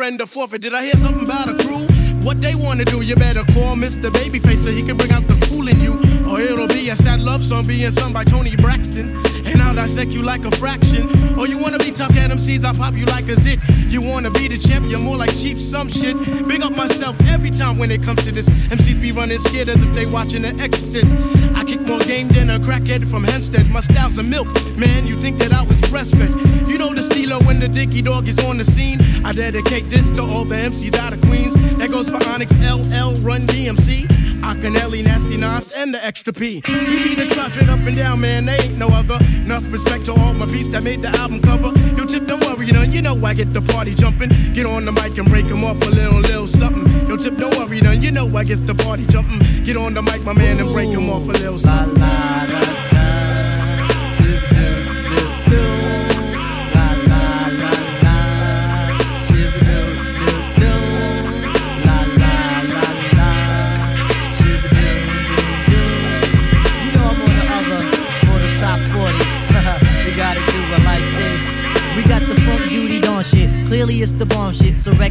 Surrender 0.06 0.26
forfeit. 0.26 0.62
Did 0.62 0.72
I 0.72 0.84
hear 0.84 0.94
something 0.94 1.24
about 1.24 1.48
a 1.48 1.54
crew? 1.64 1.84
What 2.24 2.40
they 2.40 2.54
wanna 2.54 2.84
do, 2.84 3.00
you 3.00 3.16
better 3.16 3.42
call 3.54 3.74
Mr. 3.74 4.08
Babyface 4.08 4.58
so 4.58 4.70
he 4.70 4.86
can 4.86 4.96
bring 4.96 5.10
out 5.10 5.26
the 5.26 5.34
cool 5.48 5.66
in 5.66 5.80
you. 5.80 5.94
Or 6.30 6.40
it'll 6.40 6.68
be 6.68 6.90
a 6.90 6.94
sad 6.94 7.18
love 7.18 7.42
song 7.42 7.66
being 7.66 7.90
sung 7.90 8.12
by 8.12 8.22
Toni 8.22 8.54
Braxton. 8.54 9.20
And 9.56 9.62
I'll 9.62 9.74
dissect 9.74 10.12
you 10.12 10.22
like 10.22 10.44
a 10.44 10.50
fraction. 10.50 11.08
Or 11.38 11.46
you 11.48 11.56
wanna 11.56 11.78
be 11.78 11.90
tough 11.90 12.14
at 12.14 12.30
MCs, 12.30 12.62
I'll 12.62 12.74
pop 12.74 12.92
you 12.92 13.06
like 13.06 13.26
a 13.28 13.36
zit. 13.36 13.58
You 13.88 14.02
wanna 14.02 14.30
be 14.30 14.48
the 14.48 14.58
champ, 14.58 14.84
you're 14.86 14.98
more 14.98 15.16
like 15.16 15.34
Chief 15.34 15.58
some 15.58 15.88
shit. 15.88 16.14
Big 16.46 16.60
up 16.60 16.76
myself 16.76 17.16
every 17.26 17.48
time 17.48 17.78
when 17.78 17.90
it 17.90 18.02
comes 18.02 18.22
to 18.24 18.32
this. 18.32 18.46
MCs 18.68 19.00
be 19.00 19.12
running 19.12 19.38
scared 19.38 19.70
as 19.70 19.82
if 19.82 19.94
they 19.94 20.04
watching 20.04 20.42
The 20.42 20.54
Exorcist. 20.62 21.16
I 21.54 21.64
kick 21.64 21.80
more 21.80 22.00
game 22.00 22.28
than 22.28 22.50
a 22.50 22.58
crackhead 22.58 23.08
from 23.10 23.24
Hempstead. 23.24 23.70
My 23.70 23.80
style's 23.80 24.18
a 24.18 24.22
milk, 24.22 24.48
man. 24.76 25.06
You 25.06 25.16
think 25.16 25.38
that 25.38 25.54
I 25.54 25.62
was 25.62 25.80
breastfed? 25.92 26.68
You 26.68 26.76
know 26.76 26.92
the 26.92 27.00
steelo 27.00 27.42
when 27.46 27.58
the 27.58 27.68
dicky 27.68 28.02
dog 28.02 28.28
is 28.28 28.38
on 28.44 28.58
the 28.58 28.64
scene. 28.64 29.00
I 29.24 29.32
dedicate 29.32 29.88
this 29.88 30.10
to 30.10 30.22
all 30.22 30.44
the 30.44 30.56
MCs 30.56 30.98
out 30.98 31.14
of 31.14 31.22
Queens. 31.22 31.54
That 31.78 31.90
goes 31.90 32.10
for 32.10 32.22
Onyx, 32.28 32.52
LL, 32.60 33.16
Run 33.24 33.46
DMC. 33.46 34.35
Akinyele, 34.46 35.02
Nasty 35.04 35.36
Nas, 35.36 35.72
and 35.72 35.92
the 35.92 36.04
Extra 36.04 36.32
P. 36.32 36.62
We 36.68 37.02
be 37.02 37.14
the 37.16 37.26
trot 37.26 37.50
straight 37.50 37.68
up 37.68 37.80
and 37.80 37.96
down, 37.96 38.20
man. 38.20 38.46
They 38.46 38.56
ain't 38.56 38.78
no 38.78 38.86
other. 38.88 39.18
Enough 39.44 39.72
respect 39.72 40.06
to 40.06 40.12
all 40.12 40.34
my 40.34 40.46
beefs 40.46 40.70
that 40.70 40.84
made 40.84 41.02
the 41.02 41.08
album 41.18 41.40
cover. 41.40 41.72
Yo, 41.96 42.06
Tip, 42.06 42.26
don't 42.26 42.42
worry, 42.46 42.66
know, 42.66 42.82
you 42.82 43.02
know 43.02 43.16
I 43.24 43.34
get 43.34 43.52
the 43.52 43.60
party 43.60 43.94
jumping. 43.94 44.30
Get 44.54 44.66
on 44.66 44.84
the 44.84 44.92
mic 44.92 45.18
and 45.18 45.28
break 45.28 45.46
'em 45.46 45.64
off 45.64 45.82
a 45.82 45.90
little, 45.90 46.20
little 46.20 46.46
something. 46.46 46.86
Yo, 47.08 47.16
Tip, 47.16 47.36
don't 47.38 47.56
worry, 47.56 47.80
none. 47.80 48.02
You 48.02 48.12
know 48.12 48.26
I 48.36 48.44
get 48.44 48.64
the 48.66 48.74
party 48.74 49.04
jumping. 49.06 49.40
Get 49.64 49.76
on 49.76 49.94
the 49.94 50.02
mic, 50.02 50.22
my 50.24 50.32
man, 50.32 50.60
and 50.60 50.70
break 50.70 50.90
'em 50.90 51.10
off 51.10 51.28
a 51.28 51.32
little 51.32 51.58
something. 51.58 51.96
You 52.00 52.35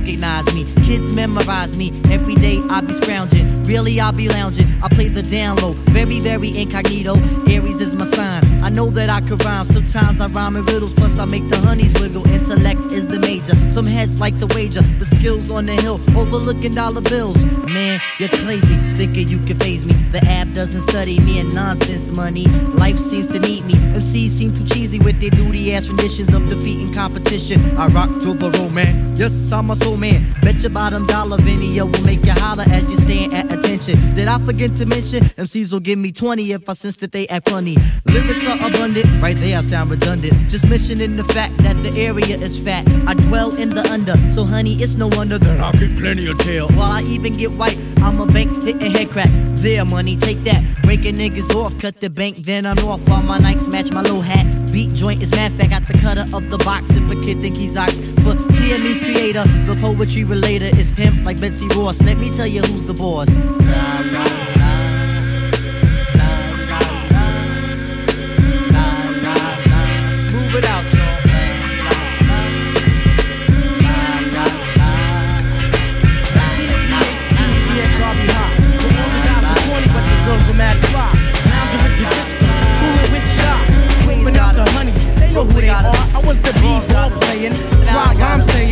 recognize 0.06 0.54
me. 0.54 0.66
Kids 0.86 1.10
memorize 1.10 1.76
me. 1.76 1.92
Every 2.12 2.36
day 2.36 2.62
I 2.70 2.82
be 2.82 2.94
scrounging. 2.94 3.64
Really 3.64 4.00
I'll 4.00 4.12
be 4.12 4.30
lounging. 4.30 4.68
I 4.84 4.88
play 4.88 5.08
the 5.08 5.24
down 5.24 5.58
low. 5.58 5.74
Very, 5.90 6.20
very 6.20 6.56
incognito. 6.56 7.16
Aries 7.50 7.82
is 7.82 7.96
my 7.96 8.06
sign. 8.06 8.55
I 8.66 8.70
know 8.70 8.90
that 8.90 9.12
I 9.12 9.22
could 9.22 9.46
rhyme. 9.46 9.64
Sometimes 9.64 10.20
I 10.20 10.26
rhyme 10.26 10.56
in 10.56 10.66
riddles, 10.66 10.96
plus 10.96 11.20
I 11.20 11.26
make 11.26 11.48
the 11.50 11.58
honeys 11.58 11.94
wiggle. 12.02 12.28
Intellect 12.30 12.92
is 12.92 13.06
the 13.06 13.20
major. 13.20 13.54
Some 13.70 13.86
heads 13.86 14.20
like 14.20 14.40
to 14.40 14.48
wager. 14.56 14.82
The 14.82 15.06
skills 15.06 15.52
on 15.52 15.68
the 15.68 15.74
hill, 15.74 16.02
overlooking 16.18 16.74
dollar 16.74 17.02
bills. 17.02 17.46
Man, 17.46 18.02
you're 18.18 18.30
crazy, 18.30 18.76
thinking 18.96 19.28
you 19.28 19.38
can 19.46 19.60
phase 19.60 19.86
me. 19.86 19.94
The 20.12 20.26
app 20.26 20.52
doesn't 20.54 20.82
study 20.82 21.20
me 21.20 21.40
and 21.40 21.54
nonsense 21.54 22.10
money. 22.10 22.48
Life 22.74 22.98
seems 22.98 23.28
to 23.28 23.40
need 23.40 23.66
me. 23.66 23.74
MCs 23.74 24.30
seem 24.30 24.52
too 24.52 24.66
cheesy 24.66 24.98
with 24.98 25.22
their 25.22 25.30
duty 25.30 25.72
ass 25.76 25.88
renditions 25.88 26.34
of 26.34 26.50
defeating 26.50 26.92
competition. 26.92 27.62
I 27.78 27.86
rock 27.88 28.10
to 28.22 28.34
the 28.34 28.70
man. 28.72 29.16
Yes, 29.16 29.52
I'm 29.52 29.70
a 29.70 29.76
soul 29.76 29.96
man. 29.96 30.26
Bet 30.42 30.62
your 30.62 30.72
bottom 30.72 31.06
dollar 31.06 31.38
video 31.38 31.86
will 31.86 32.04
make 32.04 32.26
you 32.26 32.32
holler 32.32 32.66
as 32.68 32.84
you 32.90 32.98
stand 32.98 33.34
at 33.34 33.52
attention. 33.52 33.96
Did 34.16 34.28
I 34.28 34.40
forget 34.40 34.76
to 34.78 34.86
mention? 34.86 35.24
MCs 35.38 35.72
will 35.72 35.80
give 35.80 36.00
me 36.00 36.12
20 36.12 36.52
if 36.52 36.68
I 36.68 36.74
sense 36.74 36.96
that 36.98 37.12
they 37.12 37.28
act 37.28 37.50
funny. 37.50 37.78
Lyrics 38.06 38.46
are 38.48 38.55
abundant, 38.62 39.06
right 39.22 39.38
there 39.38 39.58
I 39.58 39.62
sound 39.62 39.92
redundant. 39.92 40.34
Just 40.50 40.70
mentioning 40.70 41.16
the 41.16 41.24
fact 41.24 41.58
that 41.60 41.82
the 41.84 41.92
area 42.00 42.38
is 42.38 42.62
fat. 42.62 42.88
I 43.08 43.14
dwell 43.14 43.56
in 43.56 43.70
the 43.70 43.82
under, 43.92 44.18
so 44.30 44.44
honey, 44.44 44.76
it's 44.76 44.96
no 44.96 45.08
wonder 45.08 45.38
that 45.38 45.60
I 45.60 45.72
get 45.78 45.98
plenty 45.98 46.28
of 46.28 46.38
tail. 46.40 46.68
While 46.70 46.92
I 46.92 47.02
even 47.02 47.34
get 47.34 47.52
white, 47.52 47.78
I'm 47.98 48.20
a 48.20 48.26
bank 48.26 48.64
hitting 48.64 48.92
head 48.92 49.10
crack. 49.10 49.30
There, 49.56 49.84
money, 49.86 50.16
take 50.16 50.44
that. 50.44 50.64
Breaking 50.84 51.16
niggas 51.16 51.56
off, 51.56 51.78
cut 51.80 52.00
the 52.00 52.10
bank, 52.10 52.38
then 52.38 52.66
I'm 52.66 52.78
off. 52.80 53.08
While 53.10 53.24
my 53.24 53.40
Nikes 53.40 53.68
match 53.68 53.92
my 53.92 54.02
low 54.02 54.22
hat. 54.22 54.46
Beat 54.72 54.94
joint 54.94 55.22
is 55.22 55.32
mad 55.32 55.52
fat, 55.54 55.70
got 55.70 55.88
the 55.88 55.98
cutter 56.00 56.26
of 56.36 56.50
the 56.50 56.58
box. 56.60 56.92
If 56.92 57.10
a 57.10 57.16
kid 57.22 57.42
think 57.42 57.56
he's 57.56 57.78
ox, 57.78 57.98
for 58.24 58.36
TME's 58.54 59.00
creator, 59.00 59.44
the 59.66 59.76
poetry 59.80 60.24
relator 60.24 60.66
is 60.66 60.90
him 60.90 61.24
like 61.24 61.40
Betsy 61.40 61.68
Ross. 61.70 62.02
Let 62.02 62.18
me 62.18 62.30
tell 62.30 62.48
you 62.48 62.62
who's 62.62 62.84
the 62.84 62.94
boss. 62.94 63.30
La, 63.38 64.02
la, 64.12 64.45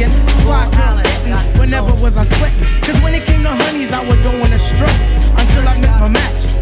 rhyme 0.10 0.72
fly 0.72 1.04
hitting. 1.04 1.60
Whenever 1.60 1.94
was 1.96 2.18
I 2.18 2.24
sweating? 2.24 2.60
Cause 2.82 3.00
when 3.02 3.14
it 3.14 3.26
came 3.26 3.44
to 3.44 3.50
honeys, 3.50 3.92
I 3.92 4.08
would 4.08 4.22
go 4.24 4.30
on 4.30 4.52
a 4.54 4.60
stroke 4.60 4.90
until 5.38 5.68
I 5.68 5.80
met 5.80 6.00
my 6.00 6.08
match. 6.10 6.53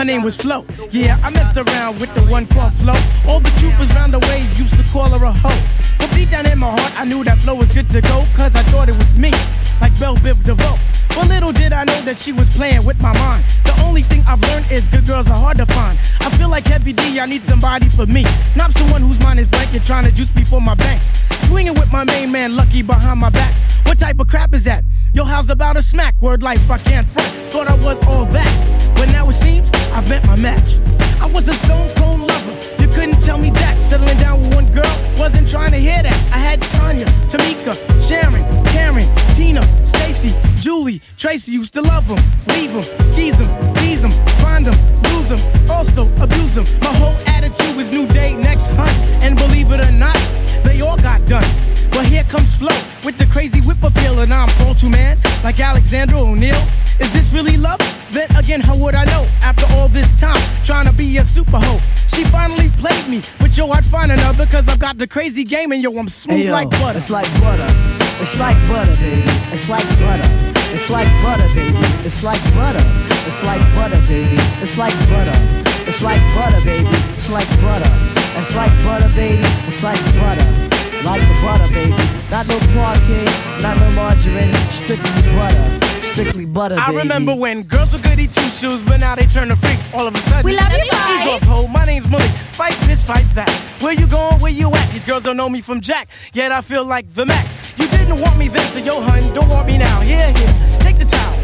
Her 0.00 0.06
name 0.06 0.22
was 0.22 0.34
Flo. 0.34 0.64
Yeah, 0.90 1.20
I 1.22 1.28
messed 1.28 1.58
around 1.58 2.00
with 2.00 2.08
the 2.14 2.22
one 2.22 2.46
called 2.46 2.72
Flo. 2.72 2.94
All 3.28 3.38
the 3.38 3.50
troopers 3.60 3.92
round 3.92 4.14
the 4.14 4.18
way 4.20 4.48
used 4.56 4.74
to 4.78 4.82
call 4.84 5.10
her 5.10 5.22
a 5.22 5.30
hoe. 5.30 5.60
But 5.98 6.10
deep 6.14 6.30
down 6.30 6.46
in 6.46 6.58
my 6.58 6.70
heart, 6.70 6.98
I 6.98 7.04
knew 7.04 7.22
that 7.24 7.36
Flo 7.40 7.54
was 7.54 7.70
good 7.70 7.90
to 7.90 8.00
go, 8.00 8.24
cause 8.34 8.56
I 8.56 8.62
thought 8.72 8.88
it 8.88 8.96
was 8.96 9.18
me, 9.18 9.30
like 9.78 9.92
Bell 10.00 10.16
Biv 10.16 10.42
DeVoe. 10.42 10.78
But 11.10 11.28
little 11.28 11.52
did 11.52 11.74
I 11.74 11.84
know 11.84 12.00
that 12.08 12.16
she 12.16 12.32
was 12.32 12.48
playing 12.48 12.86
with 12.86 12.98
my 13.02 13.12
mind. 13.12 13.44
The 13.66 13.78
only 13.84 14.00
thing 14.00 14.24
I've 14.26 14.40
learned 14.40 14.72
is 14.72 14.88
good 14.88 15.06
girls 15.06 15.28
are 15.28 15.38
hard 15.38 15.58
to 15.58 15.66
find. 15.66 15.98
I 16.20 16.30
feel 16.38 16.48
like 16.48 16.64
Heavy 16.64 16.94
D, 16.94 17.20
I 17.20 17.26
need 17.26 17.42
somebody 17.42 17.90
for 17.90 18.06
me. 18.06 18.24
Not 18.56 18.72
someone 18.72 19.02
whose 19.02 19.20
mind 19.20 19.38
is 19.38 19.48
blank 19.48 19.74
and 19.74 19.84
trying 19.84 20.06
to 20.06 20.12
juice 20.12 20.34
me 20.34 20.44
for 20.44 20.62
my 20.62 20.76
banks. 20.76 21.12
Swinging 21.46 21.74
with 21.74 21.92
my 21.92 22.04
main 22.04 22.32
man, 22.32 22.56
Lucky, 22.56 22.80
behind 22.80 23.20
my 23.20 23.28
back. 23.28 23.52
What 23.84 23.98
type 23.98 24.18
of 24.18 24.28
crap 24.28 24.54
is 24.54 24.64
that? 24.64 24.82
Yo, 25.12 25.24
how's 25.24 25.50
about 25.50 25.76
a 25.76 25.82
smack? 25.82 26.14
Word 26.22 26.40
life, 26.40 26.70
I 26.70 26.78
can't 26.78 27.08
front. 27.08 27.28
Thought 27.50 27.66
I 27.66 27.74
was 27.82 28.00
all 28.06 28.26
that. 28.26 28.94
But 28.94 29.06
now 29.06 29.28
it 29.28 29.32
seems 29.32 29.72
I've 29.92 30.08
met 30.08 30.24
my 30.24 30.36
match. 30.36 30.78
I 31.20 31.26
was 31.26 31.48
a 31.48 31.54
stone 31.54 31.88
cold 31.96 32.20
lover. 32.20 32.52
You 32.80 32.86
couldn't 32.88 33.20
tell 33.22 33.36
me 33.36 33.50
that. 33.50 33.82
Settling 33.82 34.18
down 34.18 34.40
with 34.40 34.54
one 34.54 34.70
girl, 34.72 34.96
wasn't 35.18 35.48
trying 35.48 35.72
to 35.72 35.78
hear 35.78 36.00
that. 36.00 36.14
I 36.32 36.38
had 36.38 36.62
Tanya, 36.62 37.06
Tamika, 37.26 37.74
Sharon, 38.00 38.44
Karen, 38.66 39.08
Tina, 39.34 39.66
Stacy, 39.84 40.32
Julie, 40.58 41.02
Tracy 41.16 41.52
used 41.52 41.74
to 41.74 41.82
love 41.82 42.06
them, 42.06 42.22
leave 42.46 42.72
them, 42.72 42.84
skis 43.02 43.36
them, 43.36 43.74
tease 43.74 44.02
them, 44.02 44.12
find 44.38 44.64
them, 44.64 44.78
lose 45.10 45.28
them, 45.28 45.40
also 45.68 46.06
abuse 46.22 46.54
them. 46.54 46.66
My 46.82 46.94
whole 46.94 47.16
attitude 47.26 47.74
was 47.76 47.90
new 47.90 48.06
day, 48.06 48.36
next 48.36 48.68
hunt, 48.68 48.96
and 49.24 49.36
believe 49.36 49.72
it 49.72 49.80
or 49.80 49.90
not, 49.90 50.16
they 50.62 50.80
all 50.82 50.96
got 50.96 51.26
done. 51.26 51.69
But 51.90 52.06
here 52.06 52.24
comes 52.24 52.56
Flo 52.56 52.74
with 53.04 53.18
the 53.18 53.26
crazy 53.26 53.60
whip 53.60 53.82
appeal, 53.82 54.20
and 54.20 54.32
I'm 54.32 54.50
all 54.66 54.74
too 54.74 54.88
man, 54.88 55.18
like 55.42 55.58
Alexander 55.60 56.16
O'Neal. 56.16 56.62
Is 56.98 57.12
this 57.12 57.32
really 57.32 57.56
love? 57.56 57.80
Then 58.10 58.30
again, 58.36 58.60
how 58.60 58.76
would 58.76 58.94
I 58.94 59.04
know? 59.04 59.26
After 59.42 59.66
all 59.74 59.88
this 59.88 60.10
time, 60.20 60.40
trying 60.64 60.86
to 60.86 60.92
be 60.92 61.18
a 61.18 61.24
super 61.24 61.58
hoe. 61.58 61.80
She 62.08 62.24
finally 62.24 62.68
played 62.78 63.08
me, 63.08 63.22
but 63.38 63.56
yo, 63.56 63.70
I'd 63.70 63.84
find 63.84 64.12
another, 64.12 64.46
cause 64.46 64.68
I've 64.68 64.78
got 64.78 64.98
the 64.98 65.06
crazy 65.06 65.44
game, 65.44 65.72
and 65.72 65.82
yo, 65.82 65.96
I'm 65.96 66.08
smooth 66.08 66.38
Hey, 66.38 66.46
yo, 66.46 66.52
like 66.52 66.70
butter. 66.70 66.98
It's 66.98 67.10
like 67.10 67.30
butter. 67.40 67.66
It's 68.20 68.38
like 68.38 68.56
butter, 68.68 68.96
baby. 68.96 69.22
It's 69.52 69.68
like 69.68 69.88
butter. 69.98 70.28
It's 70.74 70.90
like 70.90 71.08
butter, 71.22 71.48
baby. 71.54 71.78
It's 72.04 72.22
like 72.22 72.42
butter. 72.54 72.84
It's 73.26 73.42
like 73.42 73.62
butter, 73.74 74.00
baby. 74.06 74.36
It's 74.60 74.76
like 74.76 74.94
butter. 75.08 75.38
It's 75.86 76.02
like 76.02 76.20
butter, 76.34 76.60
baby. 76.64 76.88
It's 77.12 77.30
like 77.30 77.48
butter. 77.62 77.90
It's 78.36 78.54
like 78.54 78.72
butter, 78.84 79.08
baby. 79.14 79.42
It's 79.66 79.82
like 79.82 80.00
butter. 80.20 80.69
Like 81.04 81.22
the 81.22 81.34
butter, 81.42 81.68
baby. 81.72 81.90
Not 82.30 82.46
no 82.46 82.58
Parkay, 82.76 83.24
not 83.62 83.76
no 83.78 83.90
margarine. 83.92 84.54
Strictly 84.70 85.22
butter. 85.34 85.86
Strictly 86.12 86.44
butter, 86.44 86.74
baby. 86.74 86.84
I 86.84 86.86
baby. 86.88 86.98
remember 86.98 87.34
when 87.34 87.62
girls 87.62 87.92
were 87.92 87.98
goody 88.00 88.26
two 88.26 88.42
shoes, 88.42 88.82
but 88.84 88.98
now 88.98 89.14
they 89.14 89.26
turn 89.26 89.48
to 89.48 89.56
freaks 89.56 89.88
all 89.94 90.06
of 90.06 90.14
a 90.14 90.18
sudden. 90.18 90.44
We 90.44 90.54
love 90.54 90.70
you, 90.70 90.90
bye. 90.90 91.18
Ease 91.20 91.26
off, 91.26 91.42
ho. 91.42 91.66
My 91.68 91.84
name's 91.86 92.06
Malik. 92.08 92.30
Fight 92.52 92.76
this, 92.86 93.02
fight 93.02 93.26
that. 93.34 93.50
Where 93.80 93.94
you 93.94 94.06
going? 94.06 94.40
Where 94.40 94.52
you 94.52 94.70
at? 94.74 94.92
These 94.92 95.04
girls 95.04 95.22
don't 95.22 95.36
know 95.36 95.48
me 95.48 95.62
from 95.62 95.80
Jack, 95.80 96.08
yet 96.34 96.52
I 96.52 96.60
feel 96.60 96.84
like 96.84 97.10
the 97.14 97.24
Mac. 97.24 97.46
You 97.78 97.88
didn't 97.88 98.20
want 98.20 98.38
me 98.38 98.48
then, 98.48 98.66
so 98.70 98.78
yo, 98.78 99.00
hun, 99.00 99.32
don't 99.32 99.48
want 99.48 99.66
me 99.66 99.78
now. 99.78 100.00
Here, 100.02 100.32
here, 100.34 100.78
take 100.80 100.98
the 100.98 101.06
towel. 101.06 101.39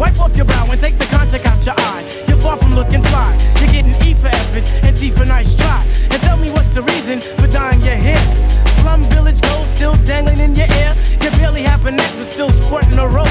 Wipe 0.00 0.18
off 0.18 0.34
your 0.34 0.46
brow 0.46 0.66
and 0.70 0.80
take 0.80 0.96
the 0.96 1.04
contact 1.04 1.44
out 1.44 1.66
your 1.66 1.74
eye. 1.76 2.24
You're 2.26 2.38
far 2.38 2.56
from 2.56 2.74
looking 2.74 3.02
fly. 3.02 3.36
You're 3.60 3.70
getting 3.70 3.94
E 4.08 4.14
for 4.14 4.28
effort 4.28 4.64
and 4.82 4.96
T 4.96 5.10
for 5.10 5.26
nice 5.26 5.52
try. 5.54 5.84
And 6.10 6.22
tell 6.22 6.38
me 6.38 6.50
what's 6.50 6.70
the 6.70 6.80
reason 6.80 7.20
for 7.20 7.46
dyeing 7.46 7.82
your 7.82 8.00
hair. 8.08 8.18
Slum 8.66 9.02
village 9.10 9.42
gold 9.42 9.66
still 9.66 9.96
dangling 10.06 10.38
in 10.38 10.56
your 10.56 10.72
ear. 10.72 10.96
You 11.20 11.28
barely 11.36 11.60
have 11.64 11.84
a 11.84 11.90
neck, 11.90 12.10
but 12.16 12.24
still 12.24 12.50
sporting 12.50 12.98
a 12.98 13.06
rope. 13.06 13.28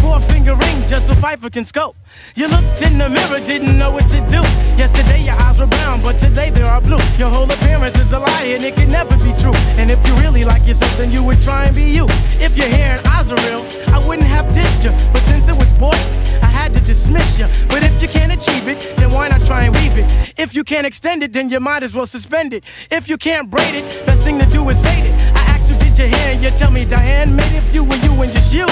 Four 0.00 0.20
finger 0.20 0.54
ring 0.54 0.86
just 0.86 1.06
so 1.08 1.14
Pfeiffer 1.14 1.50
can 1.50 1.64
scope. 1.64 1.96
You 2.34 2.48
looked 2.48 2.82
in 2.82 2.98
the 2.98 3.08
mirror, 3.08 3.40
didn't 3.40 3.76
know 3.78 3.90
what 3.90 4.08
to 4.08 4.20
do. 4.28 4.42
Yesterday 4.76 5.22
your 5.24 5.34
eyes 5.34 5.58
were 5.58 5.66
brown, 5.66 6.02
but 6.02 6.18
today 6.18 6.50
they 6.50 6.62
are 6.62 6.80
blue. 6.80 7.00
Your 7.18 7.30
whole 7.30 7.50
appearance 7.50 7.98
is 7.98 8.12
a 8.12 8.18
lie 8.18 8.44
and 8.44 8.64
it 8.64 8.76
can 8.76 8.90
never 8.90 9.16
be 9.18 9.32
true. 9.40 9.54
And 9.76 9.90
if 9.90 10.04
you 10.06 10.14
really 10.16 10.44
like 10.44 10.66
yourself, 10.66 10.96
then 10.96 11.10
you 11.10 11.22
would 11.24 11.40
try 11.40 11.66
and 11.66 11.74
be 11.74 11.84
you. 11.84 12.06
If 12.40 12.56
your 12.56 12.68
hair 12.68 12.98
and 12.98 13.06
eyes 13.06 13.30
are 13.30 13.40
real, 13.48 13.64
I 13.92 13.98
wouldn't 14.06 14.28
have 14.28 14.46
dissed 14.54 14.84
you. 14.84 14.90
But 15.12 15.22
since 15.22 15.48
it 15.48 15.56
was 15.56 15.70
boy, 15.72 15.98
I 16.42 16.46
had 16.46 16.72
to 16.74 16.80
dismiss 16.80 17.38
you. 17.38 17.46
But 17.68 17.82
if 17.82 18.00
you 18.00 18.08
can't 18.08 18.32
achieve 18.32 18.68
it, 18.68 18.96
then 18.96 19.10
why 19.10 19.28
not 19.28 19.44
try 19.44 19.64
and 19.64 19.74
weave 19.74 19.98
it? 19.98 20.06
If 20.38 20.54
you 20.54 20.64
can't 20.64 20.86
extend 20.86 21.22
it, 21.22 21.32
then 21.32 21.50
you 21.50 21.60
might 21.60 21.82
as 21.82 21.94
well 21.94 22.06
suspend 22.06 22.52
it. 22.52 22.64
If 22.90 23.08
you 23.08 23.18
can't 23.18 23.50
braid 23.50 23.74
it, 23.74 24.06
best 24.06 24.22
thing 24.22 24.38
to 24.38 24.46
do 24.46 24.68
is 24.68 24.80
fade 24.80 25.04
it. 25.04 25.14
I 25.34 25.40
asked 25.52 25.70
you, 25.70 25.76
did 25.78 25.98
you 25.98 26.06
hear? 26.06 26.40
You 26.40 26.50
tell 26.56 26.70
me, 26.70 26.84
Diane, 26.84 27.34
made 27.34 27.54
if 27.56 27.74
you 27.74 27.84
were 27.84 27.96
you 27.96 28.22
and 28.22 28.32
just 28.32 28.54
you. 28.54 28.66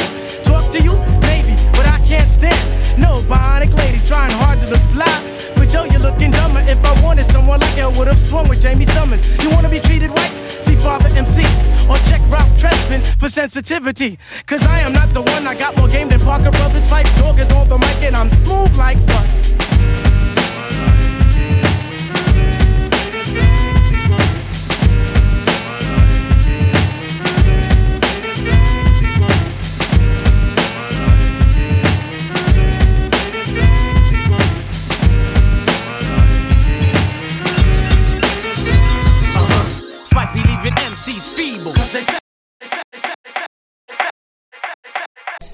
To 0.77 0.83
you, 0.83 0.93
maybe, 1.23 1.57
but 1.73 1.87
I 1.87 1.99
can't 2.07 2.29
stand. 2.29 3.01
No 3.01 3.23
bionic 3.23 3.73
lady 3.79 3.99
trying 4.05 4.31
hard 4.33 4.61
to 4.61 4.67
look 4.67 4.83
fly. 4.93 5.09
But 5.55 5.73
yo, 5.73 5.85
you're 5.85 6.01
looking 6.01 6.31
dumber. 6.31 6.61
If 6.69 6.85
I 6.85 6.93
wanted 7.03 7.27
someone 7.29 7.61
like 7.61 7.79
I 7.79 7.87
would 7.87 8.07
have 8.09 8.21
swung 8.21 8.47
with 8.47 8.63
Jaime 8.63 8.85
Sommers. 8.85 9.23
You 9.43 9.49
wanna 9.49 9.71
be 9.71 9.81
treated 9.81 10.11
right? 10.11 10.31
See 10.61 10.77
Father 10.77 11.09
MC 11.17 11.45
or 11.89 11.97
check 12.09 12.21
Ralph 12.29 12.53
Tresvant 12.61 13.07
for 13.19 13.31
sensitivity. 13.31 14.19
Cause 14.45 14.67
I 14.67 14.81
am 14.81 14.93
not 14.93 15.15
the 15.15 15.23
one, 15.23 15.47
I 15.47 15.55
got 15.55 15.79
more 15.79 15.89
game 15.89 16.11
than 16.11 16.21
Parker 16.21 16.51
Brothers. 16.51 16.87
Phife 16.87 17.09
Dog 17.17 17.39
is 17.39 17.51
on 17.53 17.71
the 17.71 17.79
mic 17.79 18.03
and 18.03 18.15
I'm 18.15 18.29
smooth 18.29 18.77
like 18.77 18.99
butter. 19.07 19.56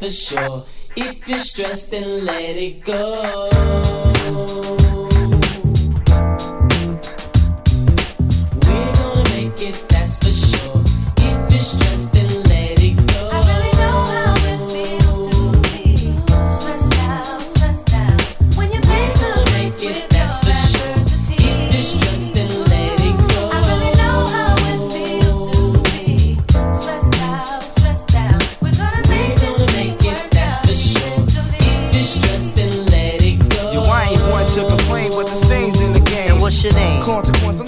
For 0.03 0.11
sure. 0.11 0.65
If 0.97 1.29
you're 1.29 1.39
stressed, 1.39 1.93
then 1.93 2.25
let 2.25 2.57
it 2.57 2.85
go. 2.85 4.82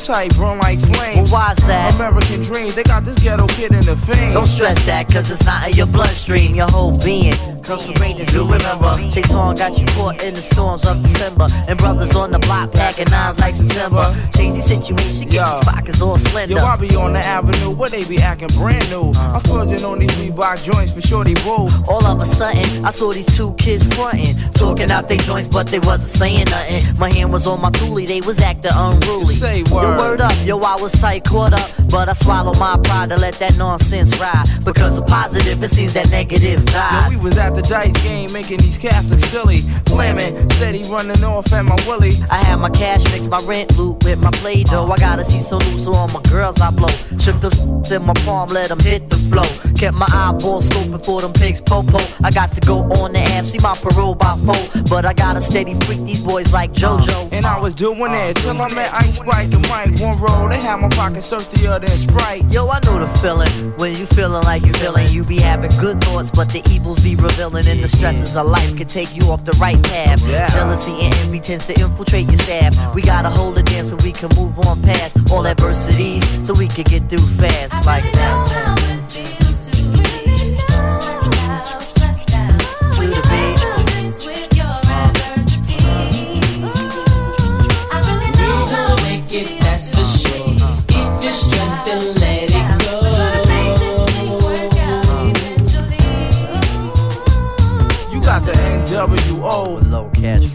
Burn 0.07 0.59
like 0.59 0.79
flames. 0.81 1.33
Well, 1.33 1.41
why's 1.41 1.57
that? 1.67 1.95
American 1.95 2.43
dreams, 2.43 2.75
they 2.75 2.83
got 2.83 3.05
this 3.05 3.23
ghetto 3.25 3.47
kid 3.47 3.73
in 3.73 3.81
the 3.87 3.97
fame. 3.97 4.35
Don't 4.35 4.47
stress 4.47 4.85
that, 4.85 5.09
cause 5.09 5.31
it's 5.31 5.47
not 5.47 5.67
in 5.67 5.77
your 5.77 5.87
bloodstream. 5.87 6.55
Your 6.55 6.69
whole 6.69 6.99
being 6.99 7.33
comes 7.65 7.87
from 7.87 7.95
greatness. 7.95 8.33
You 8.33 8.45
remember, 8.45 8.93
Horn 9.33 9.57
got 9.57 9.79
you 9.79 9.87
caught 9.97 10.23
in 10.23 10.35
the 10.35 10.43
storms 10.43 10.87
of 10.87 11.03
December. 11.03 11.47
And 11.67 11.79
brothers 11.79 12.15
on 12.15 12.31
the 12.31 12.39
block 12.39 12.73
packing 12.73 13.11
nines 13.11 13.41
like 13.41 13.55
September. 13.55 14.05
Change 14.37 14.55
the 14.55 14.63
situation, 14.63 15.29
get 15.29 15.43
these 15.43 15.65
pockets 15.65 16.01
all 16.03 16.19
slender. 16.19 16.55
Yo, 16.55 16.65
I 16.65 16.77
be 16.77 16.95
on 16.95 17.15
the 17.15 17.21
avenue 17.21 17.71
where 17.75 17.91
they 17.91 18.05
be 18.05 18.19
acting 18.19 18.49
brand 18.55 18.89
new. 18.91 19.11
I'm 19.17 19.41
splurging 19.41 19.85
on 19.85 19.99
these 19.99 20.13
Reebok 20.13 20.63
joints 20.63 20.93
for 20.93 21.01
sure 21.01 21.25
they 21.25 21.35
boo. 21.43 21.67
All 21.89 22.05
of 22.05 22.21
a 22.21 22.27
sudden, 22.27 22.85
I 22.85 22.91
saw 22.91 23.13
these 23.13 23.27
two 23.37 23.55
kids 23.55 23.83
frontin', 23.97 24.37
talking 24.53 24.91
out 24.91 25.09
their 25.09 25.19
joints, 25.19 25.49
but 25.49 25.67
they 25.69 25.79
wasn't 25.81 26.11
saying 26.11 26.47
nothing. 26.51 26.99
My 26.99 27.11
hand 27.13 27.33
was 27.33 27.47
on 27.47 27.61
my 27.61 27.71
toolie, 27.71 28.07
they 28.07 28.21
was 28.21 28.41
acting 28.41 28.73
unruly. 28.75 29.27
Say 29.27 29.63
Yo, 29.63 29.75
word. 29.75 29.99
word 29.99 30.21
up, 30.21 30.33
yo, 30.45 30.59
I 30.59 30.77
was 30.81 30.93
tight, 30.93 31.25
caught 31.25 31.53
up, 31.55 31.71
but 31.91 32.09
I 32.09 32.13
swallowed 32.13 32.59
my 32.59 32.79
pride 32.85 33.09
to 33.11 33.17
let 33.17 33.35
that 33.35 33.57
nonsense 33.59 34.19
ride. 34.21 34.45
Because 34.65 34.99
of 34.99 35.07
positive, 35.07 35.63
it 35.63 35.71
seems 35.71 35.95
that 35.95 36.11
negative 36.11 36.61
Yo, 36.61 36.73
died. 36.73 37.11
we 37.11 37.17
was 37.17 37.39
at 37.39 37.54
the 37.55 37.63
dice 37.63 37.97
game 38.03 38.33
making 38.33 38.59
these 38.59 38.79
Catholics 38.79 39.25
silly. 39.25 39.59
Flamin', 39.87 40.51
steady 40.51 40.83
running 40.91 41.23
off 41.25 41.53
at 41.53 41.65
my 41.65 41.77
willy. 41.87 42.13
I 42.31 42.37
had 42.45 42.57
my 42.57 42.71
cash 42.71 43.05
mix, 43.13 43.29
my 43.29 43.41
rent 43.47 43.77
loot 43.79 44.03
with 44.05 44.21
my 44.21 44.31
play 44.43 44.65
dough. 44.65 44.85
Uh-huh. 44.85 44.93
I 44.93 44.99
gotta 44.99 45.25
see 45.25 45.41
so 45.41 45.59
loose, 45.59 45.85
so 45.85 45.93
all 45.95 46.09
my 46.09 46.23
girls 46.31 46.61
I 46.61 46.71
blow. 46.71 46.89
Shook 47.19 47.41
the 47.41 47.51
in 47.95 48.05
my 48.05 48.15
palm, 48.25 48.49
let 48.49 48.69
them 48.69 48.81
hit 48.81 49.09
the 49.09 49.17
flow. 49.31 49.47
Kept 49.75 49.95
my 49.95 50.07
eyeball 50.11 50.63
scoping 50.63 51.05
for 51.05 51.21
them 51.21 51.33
pigs 51.33 51.61
popo. 51.61 51.99
I 52.25 52.31
got 52.31 52.53
to 52.55 52.61
go 52.61 52.83
on 53.01 53.13
the 53.13 53.21
app, 53.21 53.45
see 53.47 53.59
my 53.63 53.75
parole 53.75 54.15
by 54.15 54.37
four. 54.45 54.83
But 54.91 55.05
I 55.05 55.13
gotta 55.13 55.41
steady 55.41 55.75
freak 55.87 56.05
these 56.05 56.23
boys 56.23 56.53
like 56.53 56.71
uh, 56.71 56.99
JoJo. 56.99 57.33
And 57.33 57.47
I 57.47 57.61
was 57.61 57.75
doing 57.75 57.99
that 57.99 58.39
uh-huh. 58.39 58.53
till 58.53 58.63
I 58.63 58.69
met 58.75 58.93
Ice 58.95 59.17
Sprite 59.17 59.55
and 59.55 59.63
Mike. 59.69 60.01
One 60.01 60.19
roll, 60.19 60.49
they 60.49 60.61
had 60.61 60.81
my 60.81 60.89
pockets 60.91 61.29
thirstier 61.31 61.79
than 61.79 61.91
Sprite. 61.91 62.45
Yo, 62.51 62.67
I 62.69 62.81
know 62.85 62.99
the 62.99 63.09
feeling 63.19 63.49
when 63.79 63.93
you 63.97 64.07
feeling 64.07 64.43
like 64.45 64.65
you 64.65 64.73
feeling. 64.75 65.07
You 65.09 65.23
be 65.25 65.39
having 65.39 65.71
good 65.81 66.03
thoughts, 66.03 66.31
but 66.31 66.51
the 66.51 66.63
evils 66.71 67.05
be 67.05 67.15
revealing, 67.15 67.44
and 67.53 67.81
the 67.81 67.89
stresses 67.89 68.37
of 68.37 68.47
life 68.47 68.75
can 68.77 68.87
take 68.87 69.15
you 69.15 69.31
off 69.31 69.45
the 69.45 69.53
right 69.61 69.81
path. 69.85 70.27
Yeah. 70.27 70.49
Jealousy 70.49 70.93
and 70.93 71.15
envy 71.17 71.41
tends 71.41 71.67
to 71.67 71.79
infiltrate 71.79 72.27
your 72.27 72.39
staff. 72.39 72.95
We 72.95 73.03
gotta 73.03 73.29
hold 73.29 73.59
it 73.59 73.67
down 73.67 73.85
so 73.85 73.97
we 73.97 74.13
can 74.13 74.31
move 74.37 74.59
on 74.61 74.81
past 74.83 75.19
all 75.31 75.47
adversities, 75.47 76.25
so 76.47 76.55
we 76.55 76.69
can 76.69 76.85
get 76.85 77.09
through 77.11 77.27
fast 77.37 77.87
like 77.87 78.05
that. 78.15 78.94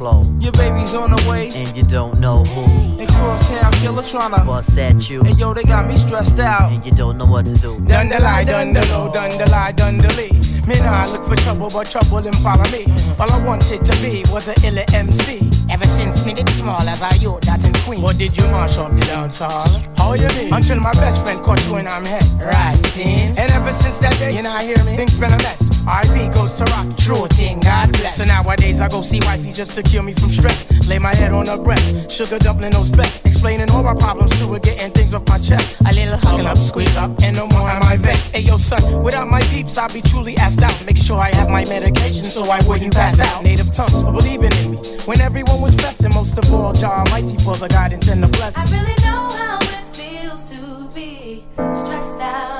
Flow, 0.10 0.26
Your 0.40 0.52
baby's 0.54 0.94
on 0.94 1.12
the 1.12 1.30
way. 1.30 1.50
and 1.56 1.76
you 1.76 1.84
don't 1.84 2.20
know 2.20 2.44
who. 2.44 3.00
And 3.00 3.10
crosstown 3.10 3.72
killers 3.74 4.12
tryna 4.12 4.46
bust 4.46 4.78
at 4.78 5.10
you. 5.10 5.22
And 5.22 5.38
yo, 5.38 5.54
they 5.54 5.64
got 5.64 5.88
me 5.88 5.96
stressed 5.96 6.40
out. 6.40 6.72
And 6.72 6.86
you 6.86 6.92
don't 6.92 7.18
know 7.18 7.26
what 7.26 7.46
to 7.48 7.56
do. 7.58 7.80
Done 7.82 8.10
the 8.10 8.20
lie, 8.20 8.44
done 8.44 8.74
the 8.74 8.86
low, 8.92 9.12
done 9.12 9.38
the 9.38 9.50
lie, 9.52 9.72
done 9.72 9.98
the 9.98 10.08
lee. 10.18 10.32
Me 10.68 10.76
nah 10.82 11.06
look 11.06 11.24
for 11.28 11.36
trouble, 11.36 11.70
but 11.72 11.90
trouble 11.90 12.22
them 12.22 12.34
follow 12.46 12.64
me. 12.72 12.86
All 13.20 13.32
I 13.32 13.44
wanted 13.44 13.84
to 13.86 13.94
be 14.02 14.24
was 14.32 14.48
a 14.48 14.56
illa 14.68 14.84
MC. 14.94 15.50
Ever 15.72 15.86
since 15.86 16.26
me 16.26 16.34
did 16.36 16.50
small 16.50 16.82
as 16.82 17.02
I 17.02 17.14
yo, 17.16 17.40
that 17.42 17.64
in 17.64 17.74
Queen. 17.86 18.02
What 18.02 18.18
did 18.18 18.38
you 18.38 18.44
mash 18.50 18.78
up 18.78 18.94
the 18.96 19.02
dance 19.02 19.40
hall? 19.40 19.66
How 19.98 20.14
you 20.14 20.28
mean? 20.38 20.54
Until 20.54 20.80
my 20.80 20.92
best 20.94 21.22
friend 21.24 21.40
caught 21.42 21.64
you 21.68 21.78
in 21.78 21.88
I'm 21.88 22.06
head. 22.06 22.24
Right, 22.40 22.78
seen? 22.88 23.38
And 23.38 23.52
ever 23.52 23.74
since 23.74 23.98
that 24.00 24.14
day, 24.20 24.36
you 24.36 24.44
not 24.44 24.62
hear 24.64 24.78
me? 24.86 24.96
Things 24.96 25.18
been 25.20 25.34
a 25.34 25.38
mess. 25.38 25.79
RP 25.90 26.32
goes 26.36 26.54
to 26.54 26.64
rock, 26.66 26.86
true 26.98 27.26
thing, 27.34 27.60
God 27.62 27.92
bless. 27.94 28.18
So 28.18 28.26
nowadays 28.26 28.80
I 28.80 28.88
go 28.88 29.02
see 29.02 29.20
wifey 29.26 29.52
just 29.52 29.74
to 29.76 29.82
cure 29.82 30.04
me 30.04 30.14
from 30.14 30.30
stress. 30.30 30.70
Lay 30.88 31.00
my 31.00 31.16
head 31.16 31.32
on 31.32 31.48
her 31.48 31.58
breast, 31.58 32.12
sugar 32.12 32.38
dumpling 32.38 32.72
those 32.72 32.88
specs. 32.88 33.26
Explaining 33.26 33.72
all 33.72 33.82
my 33.82 33.96
problems 33.96 34.38
to 34.40 34.48
her, 34.54 34.60
getting 34.60 34.92
things 34.92 35.16
off 35.16 35.28
my 35.28 35.40
chest. 35.40 35.82
A 35.82 35.92
little 35.92 36.18
hugging 36.18 36.46
up, 36.46 36.58
squeeze 36.58 36.96
up, 36.96 37.10
and 37.24 37.36
no 37.36 37.48
more 37.48 37.68
am 37.68 37.80
my 37.80 37.98
vexed. 37.98 38.36
Hey 38.36 38.42
yo, 38.42 38.58
son, 38.58 39.02
without 39.02 39.28
my 39.28 39.42
peeps, 39.50 39.78
I'll 39.78 39.92
be 39.92 40.02
truly 40.02 40.38
asked 40.38 40.62
out. 40.62 40.86
Make 40.86 40.98
sure 40.98 41.18
I 41.18 41.34
have 41.36 41.50
my 41.50 41.66
medication 41.66 42.24
so 42.24 42.44
I 42.44 42.60
wouldn't 42.68 42.94
pass 42.94 43.20
out. 43.20 43.44
Native 43.44 43.74
tongues 43.74 44.02
for 44.04 44.12
believing 44.12 44.52
in 44.62 44.72
me. 44.72 44.78
When 45.06 45.20
everyone 45.22 45.60
was 45.60 45.76
blessing, 45.76 46.14
most 46.14 46.38
of 46.38 46.54
all, 46.54 46.72
Jah 46.72 47.02
Almighty 47.02 47.38
for 47.38 47.56
the 47.58 47.68
guidance 47.68 48.10
and 48.10 48.22
the 48.22 48.28
blessing. 48.28 48.62
I 48.62 48.78
really 48.78 48.96
know 49.06 49.28
how 49.30 49.58
it 49.58 49.96
feels 49.96 50.46
to 50.52 50.90
be 50.94 51.44
stressed 51.56 52.19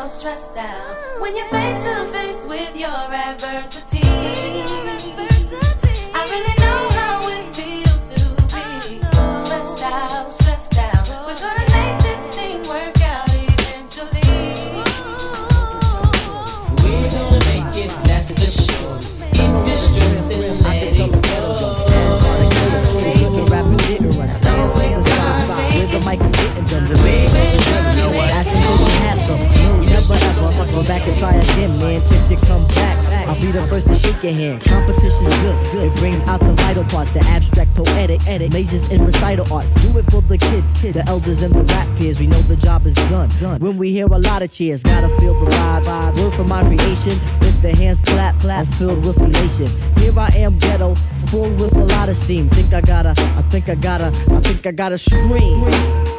stressed 0.10 0.58
out. 0.58 1.22
When 1.22 1.36
you're 1.36 1.46
face 1.48 1.78
to 1.86 2.06
face 2.06 2.44
with 2.46 2.76
your 2.76 2.90
adversity. 2.90 4.69
Never 30.20 30.52
ever. 30.52 30.72
Go 30.72 30.84
back 30.84 31.08
and 31.08 31.18
try 31.18 31.34
again, 31.34 31.72
man. 31.80 32.02
If 32.06 32.32
you 32.32 32.38
come 32.38 32.68
back, 32.70 32.98
I'll 33.28 33.40
be 33.42 33.52
the 33.52 33.66
first 33.68 33.88
to 33.88 33.96
shake 33.96 34.24
your 34.24 34.34
hand. 34.34 34.62
Competition's 34.62 35.30
good. 35.40 35.84
It 35.84 35.96
brings 35.96 36.24
out 36.24 36.40
the 36.40 36.54
vital 36.54 36.84
parts, 36.86 37.12
the 37.12 37.22
abstract, 37.22 37.74
poetic, 37.76 38.26
edit, 38.28 38.54
majors 38.54 38.90
in 38.90 39.06
recital 39.06 39.52
arts. 39.54 39.74
Do 39.76 39.98
it 39.98 40.10
for 40.12 40.22
the 40.22 40.38
kids, 40.38 40.74
the 40.82 41.04
elders 41.08 41.42
and 41.42 41.54
the 41.54 41.64
rap 41.64 41.88
peers. 41.98 42.20
We 42.20 42.28
know 42.28 42.42
the 42.44 42.56
job 42.56 42.86
is 42.86 42.96
done. 43.10 43.30
When 43.60 43.78
we 43.78 43.92
hear 43.92 44.08
a 44.08 44.18
lot 44.18 44.42
of 44.42 44.52
cheers, 44.52 44.84
gotta 44.84 45.10
feel 45.20 45.34
the 45.40 45.52
vibe. 45.52 45.84
vibe. 45.84 46.22
Word 46.22 46.34
for 46.34 46.44
my 46.44 46.62
creation. 46.64 47.20
If 47.42 47.62
the 47.62 47.76
hands 47.76 48.02
clap, 48.02 48.40
clap, 48.40 48.60
I'm 48.60 48.66
filled 48.74 49.06
with 49.06 49.18
elation. 49.22 49.68
Here 49.98 50.18
I 50.18 50.28
am, 50.36 50.58
ghetto, 50.60 50.96
full 51.30 51.50
with 51.62 51.76
a 51.76 51.86
lot 51.86 52.10
of 52.10 52.18
steam. 52.18 52.50
Think 52.50 52.74
I 52.74 52.82
gotta, 52.82 53.14
I 53.38 53.42
think 53.44 53.70
I 53.70 53.76
gotta, 53.76 54.08
I 54.32 54.40
think 54.42 54.66
I 54.66 54.72
gotta 54.72 54.98
scream. 54.98 55.64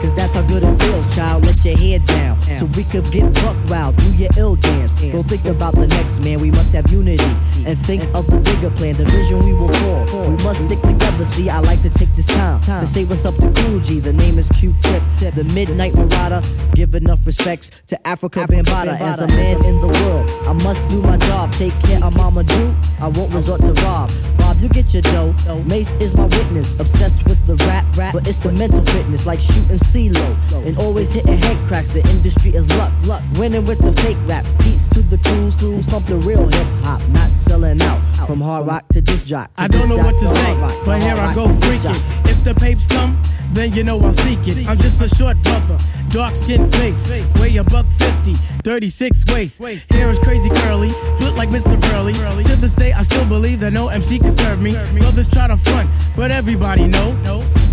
Cause 0.01 0.15
that's 0.15 0.33
how 0.33 0.43
good 0.43 0.63
it 0.63 0.83
feels, 0.83 1.15
child. 1.15 1.45
Let 1.45 1.63
your 1.65 1.77
head 1.77 2.07
down. 2.07 2.41
So 2.57 2.65
we 2.77 2.85
could 2.85 3.11
get 3.13 3.33
buck 3.35 3.57
wild, 3.69 3.97
do 3.97 4.15
your 4.15 4.31
ill 4.37 4.57
dance. 4.57 4.95
Don't 4.95 5.29
think 5.29 5.45
about 5.45 5.75
the 5.75 5.87
next 5.87 6.21
man, 6.21 6.41
we 6.41 6.51
must 6.51 6.73
have 6.73 6.91
unity. 6.91 7.23
And 7.67 7.79
think 7.87 8.03
of 8.15 8.27
the 8.27 8.39
bigger 8.39 8.71
plan, 8.71 8.97
the 8.97 9.05
vision 9.05 9.39
we 9.45 9.53
will 9.53 9.69
fall. 9.69 10.29
We 10.29 10.43
must 10.43 10.61
stick 10.67 10.81
together, 10.81 11.25
see, 11.25 11.51
I 11.51 11.59
like 11.59 11.83
to 11.83 11.91
take 11.91 12.15
this 12.17 12.27
time 12.27 12.61
to 12.63 12.87
say 12.87 13.05
what's 13.05 13.25
up 13.25 13.37
to 13.37 13.53
Cool 13.53 13.81
G. 13.81 14.01
The 14.01 14.13
name 14.13 14.39
is 14.39 14.49
Q-Tip, 14.49 15.03
the 15.35 15.45
Midnight 15.55 15.95
Marauder. 15.95 16.43
Give 16.75 16.95
enough 16.95 17.27
respects 17.27 17.71
to 17.89 18.01
Afrika 18.05 18.47
Bambaataa. 18.47 19.01
As 19.01 19.21
a 19.21 19.27
man 19.29 19.65
in 19.65 19.81
the 19.81 19.89
world, 19.89 20.31
I 20.49 20.53
must 20.65 20.87
do 20.89 21.03
my 21.03 21.19
job. 21.19 21.53
Take 21.53 21.79
care 21.81 22.03
of 22.03 22.17
Mama 22.17 22.45
Do, 22.45 22.75
I 23.01 23.09
won't 23.09 23.33
resort 23.35 23.61
to 23.61 23.73
rob. 23.85 24.11
Rob, 24.39 24.59
you 24.61 24.69
get 24.71 24.93
your 24.95 25.00
dough. 25.01 25.35
Mace 25.67 25.95
is 25.97 26.15
my 26.15 26.27
witness, 26.27 26.75
obsessed 26.79 27.25
with 27.27 27.45
the 27.47 27.57
rap, 27.67 27.85
rap, 27.97 28.15
but 28.15 28.27
it's 28.27 28.39
the 28.39 28.53
mental 28.53 28.83
fitness, 28.83 29.27
like 29.27 29.41
shooting 29.41 29.77
CeeLo. 29.77 30.67
And 30.67 30.79
always 30.79 31.13
hitting 31.13 31.37
head 31.37 31.57
cracks, 31.69 31.93
the 31.93 32.07
industry 32.11 32.55
is 32.55 32.69
luck, 32.77 32.93
luck. 33.05 33.23
Winning 33.37 33.65
with 33.65 33.79
the 33.79 33.93
fake 34.03 34.19
raps, 34.27 34.55
beats 34.55 34.89
to 34.89 35.03
the 35.03 35.19
crews, 35.19 35.57
crews, 35.57 35.87
pump 35.87 36.07
the 36.07 36.17
real 36.17 36.47
hip 36.47 36.67
hop, 36.83 37.01
not 37.09 37.31
selling 37.31 37.81
out. 37.83 38.01
From 38.27 38.41
hard 38.41 38.67
rock 38.67 38.87
to 38.93 39.01
disc 39.01 39.27
jock. 39.27 39.51
I 39.57 39.67
don't 39.67 39.89
know 39.89 39.97
what 39.97 40.19
to 40.19 40.29
say, 40.29 40.55
but 40.85 41.03
here 41.03 41.17
I 41.17 41.35
go 41.35 41.47
freaking. 41.49 42.31
If 42.31 42.45
the 42.45 42.55
papes 42.55 42.87
come, 42.87 43.21
then 43.53 43.73
you 43.73 43.85
know 43.85 44.01
I'll 44.01 44.15
seek 44.15 44.47
it. 44.47 44.67
I'm 44.69 44.79
just 44.79 45.01
a 45.03 45.09
short 45.09 45.41
brother, 45.43 45.79
dark 46.09 46.37
skin 46.37 46.71
face, 46.73 47.09
weigh 47.39 47.57
a 47.57 47.65
buck 47.65 47.87
50, 47.87 48.35
36 48.65 49.25
waist. 49.29 49.93
Hair 49.93 50.11
is 50.11 50.19
crazy 50.19 50.51
curly, 50.51 50.91
foot 51.19 51.35
like 51.35 51.49
Mr. 51.49 51.81
Furley. 51.87 52.13
To 52.13 52.57
this 52.57 52.75
day, 52.75 52.93
I 52.93 53.03
still 53.03 53.27
believe 53.27 53.61
that 53.61 53.73
no 53.73 53.89
MC 53.89 54.19
can 54.19 54.31
serve 54.31 54.61
me. 54.61 54.73
Brothers 54.99 55.29
try 55.29 55.49
to 55.49 55.57
front, 55.57 55.91
but 56.17 56.31
everybody 56.31 56.87
know. 56.87 57.17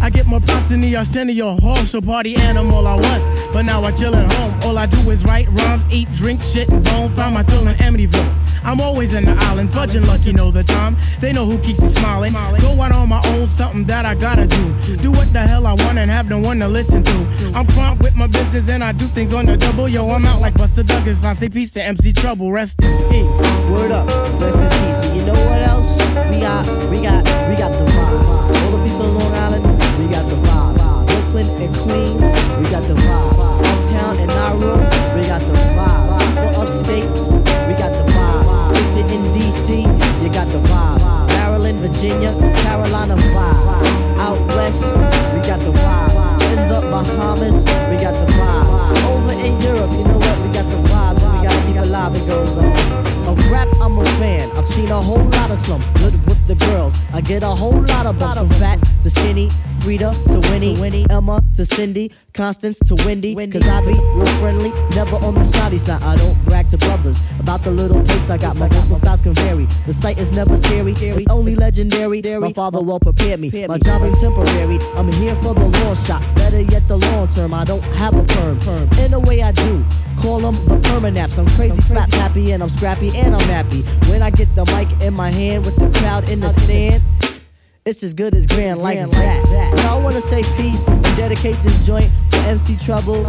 I 0.01 0.09
get 0.09 0.27
more 0.27 0.39
props 0.39 0.69
than 0.69 0.81
the 0.81 0.95
Arsenio 0.95 1.57
Hall, 1.59 1.85
so 1.85 1.99
party 2.01 2.35
animal 2.35 2.85
I 2.87 2.95
was. 2.95 3.51
But 3.51 3.63
now 3.63 3.83
I 3.83 3.91
chill 3.91 4.15
at 4.15 4.31
home. 4.33 4.53
All 4.63 4.77
I 4.77 4.85
do 4.85 5.09
is 5.09 5.25
write 5.25 5.47
rhymes, 5.49 5.87
eat, 5.91 6.11
drink, 6.13 6.43
shit, 6.43 6.69
and 6.69 6.83
bone. 6.83 7.09
Find 7.09 7.33
my 7.33 7.43
thrill 7.43 7.67
in 7.67 7.75
Amityville. 7.77 8.46
I'm 8.67 8.81
always 8.81 9.13
in 9.13 9.23
the 9.23 9.31
island, 9.31 9.69
fudging 9.69 10.05
lucky 10.05 10.33
know 10.33 10.51
the 10.51 10.61
time. 10.61 10.97
They 11.21 11.31
know 11.31 11.45
who 11.45 11.57
keeps 11.59 11.81
me 11.81 11.87
smiling. 11.87 12.33
Go 12.33 12.81
out 12.81 12.91
on 12.91 13.07
my 13.07 13.21
own, 13.27 13.47
something 13.47 13.85
that 13.85 14.05
I 14.05 14.13
gotta 14.13 14.45
do. 14.45 14.97
Do 14.97 15.09
what 15.09 15.31
the 15.31 15.39
hell 15.39 15.65
I 15.65 15.73
want 15.73 15.97
and 15.97 16.11
have 16.11 16.27
no 16.29 16.37
one 16.37 16.59
to 16.59 16.67
listen 16.67 17.01
to. 17.01 17.51
I'm 17.55 17.65
prompt 17.67 18.03
with 18.03 18.17
my 18.17 18.27
business 18.27 18.67
and 18.67 18.83
I 18.83 18.91
do 18.91 19.07
things 19.07 19.31
on 19.31 19.45
the 19.45 19.55
double. 19.55 19.87
Yo, 19.87 20.09
I'm 20.09 20.25
out 20.25 20.41
like 20.41 20.53
Buster 20.55 20.83
Douglas. 20.83 21.23
I 21.23 21.31
say 21.33 21.47
peace 21.47 21.71
to 21.71 21.81
MC 21.81 22.11
Trouble. 22.11 22.51
Rest 22.51 22.81
in 22.81 22.97
peace. 23.09 23.39
Word 23.71 23.91
up, 23.91 24.09
rest 24.41 24.57
in 24.57 24.69
peace. 24.69 25.01
And 25.05 25.15
you 25.15 25.25
know 25.25 25.45
what 25.47 25.61
else? 25.61 25.89
We 26.29 26.41
got, 26.41 26.67
we 26.91 27.01
got, 27.01 27.23
we 27.49 27.55
got 27.55 27.71
the 27.71 27.85
vibe. 27.85 28.63
All 28.63 28.71
the 28.77 28.83
people 28.83 29.05
in 29.05 29.15
Long 29.15 29.33
Island, 29.33 29.63
we 29.97 30.11
got 30.11 30.29
the 30.29 30.35
vibe. 30.35 30.57
Brooklyn 31.07 31.61
and 31.61 31.75
Queens, 31.77 32.06
Virginia, 42.07 42.31
Carolina 42.63 43.15
vibe. 43.17 44.17
Out 44.19 44.39
west, 44.55 44.81
we 45.33 45.41
got 45.41 45.59
the 45.59 45.71
vibe. 45.71 46.41
In 46.53 46.69
the 46.69 46.79
Bahamas, 46.89 47.57
we 47.89 47.97
got 47.99 48.13
the 48.13 48.31
vibe. 48.31 49.03
Over 49.11 49.33
in 49.33 49.59
Europe, 49.61 49.91
you 49.91 50.05
know 50.05 50.17
what? 50.17 50.39
We 50.39 50.53
got 50.53 50.63
the 50.71 50.77
vibe. 50.87 51.15
We 51.15 51.45
gotta 51.45 51.67
keep 51.67 51.75
it 51.75 51.85
live. 51.87 52.15
It 52.15 52.25
goes 52.25 52.57
on. 52.57 52.71
Of 53.27 53.51
rap, 53.51 53.67
I'm 53.81 53.99
a 53.99 54.05
fan. 54.19 54.49
I've 54.55 54.65
seen 54.65 54.89
a 54.89 55.01
whole 55.01 55.25
lot 55.25 55.51
of 55.51 55.59
slumps. 55.59 55.89
Good 55.99 56.13
with 56.25 56.47
the 56.47 56.55
girls. 56.55 56.95
I 57.11 57.19
get 57.19 57.43
a 57.43 57.47
whole 57.47 57.81
lot 57.81 58.05
of 58.05 58.17
from 58.17 58.49
fat 58.51 58.79
to 59.03 59.09
skinny. 59.09 59.49
Frida 59.87 60.11
to 60.27 60.39
Winnie, 60.51 60.77
Winnie, 60.77 61.05
Emma 61.09 61.41
to 61.55 61.65
Cindy, 61.65 62.11
Constance 62.33 62.77
to 62.87 62.95
Wendy. 63.05 63.33
Cause 63.47 63.65
I 63.65 63.79
be 63.85 63.93
real 63.93 64.25
friendly, 64.41 64.69
never 64.93 65.15
on 65.15 65.33
the 65.33 65.45
snotty 65.45 65.77
side. 65.77 66.03
I 66.03 66.17
don't 66.17 66.35
brag 66.43 66.69
to 66.71 66.77
brothers 66.77 67.17
about 67.39 67.63
the 67.63 67.71
little 67.71 68.03
tapes 68.03 68.29
I 68.29 68.37
got. 68.37 68.57
My 68.57 68.67
vocal 68.67 68.97
styles 68.97 69.21
can 69.21 69.33
vary. 69.35 69.65
The 69.85 69.93
sight 69.93 70.17
is 70.17 70.33
never 70.33 70.57
scary, 70.57 70.91
it's 70.91 71.27
only 71.27 71.55
legendary. 71.55 72.21
My 72.21 72.51
father 72.51 72.81
well 72.81 72.99
prepared 72.99 73.39
me. 73.39 73.49
My 73.65 73.77
job 73.77 74.01
ain't 74.01 74.19
temporary. 74.19 74.77
I'm 74.97 75.09
here 75.13 75.35
for 75.35 75.53
the 75.53 75.65
long 75.65 75.95
shot. 75.95 76.21
Better 76.35 76.59
yet, 76.59 76.85
the 76.89 76.97
long 76.97 77.29
term. 77.29 77.53
I 77.53 77.63
don't 77.63 77.81
have 77.95 78.13
a 78.13 78.25
perm. 78.25 78.59
perm. 78.59 78.89
In 78.99 79.13
a 79.13 79.19
way, 79.19 79.41
I 79.41 79.53
do. 79.53 79.85
Call 80.19 80.39
them 80.39 80.55
the 80.65 80.81
permanaps. 80.89 81.37
I'm 81.37 81.47
crazy, 81.55 81.81
slap 81.81 82.11
happy, 82.11 82.51
and 82.51 82.61
I'm 82.61 82.67
scrappy, 82.67 83.15
and 83.15 83.33
I'm 83.33 83.47
happy. 83.47 83.83
When 84.11 84.21
I 84.21 84.31
get 84.31 84.53
the 84.53 84.65
mic 84.65 85.01
in 85.01 85.13
my 85.13 85.31
hand 85.31 85.65
with 85.65 85.77
the 85.77 85.97
crowd 85.97 86.27
in 86.27 86.41
the 86.41 86.49
stand. 86.49 87.01
It's 87.87 88.03
as 88.03 88.13
good 88.13 88.35
as 88.35 88.45
grand 88.45 88.81
like 88.81 88.99
that. 88.99 89.73
Now 89.77 89.97
I 89.97 90.03
wanna 90.03 90.19
say 90.19 90.43
peace 90.57 90.89
and 90.89 91.01
dedicate 91.15 91.55
this 91.63 91.79
joint 91.85 92.11
to 92.31 92.37
MC 92.39 92.75
Trouble 92.75 93.25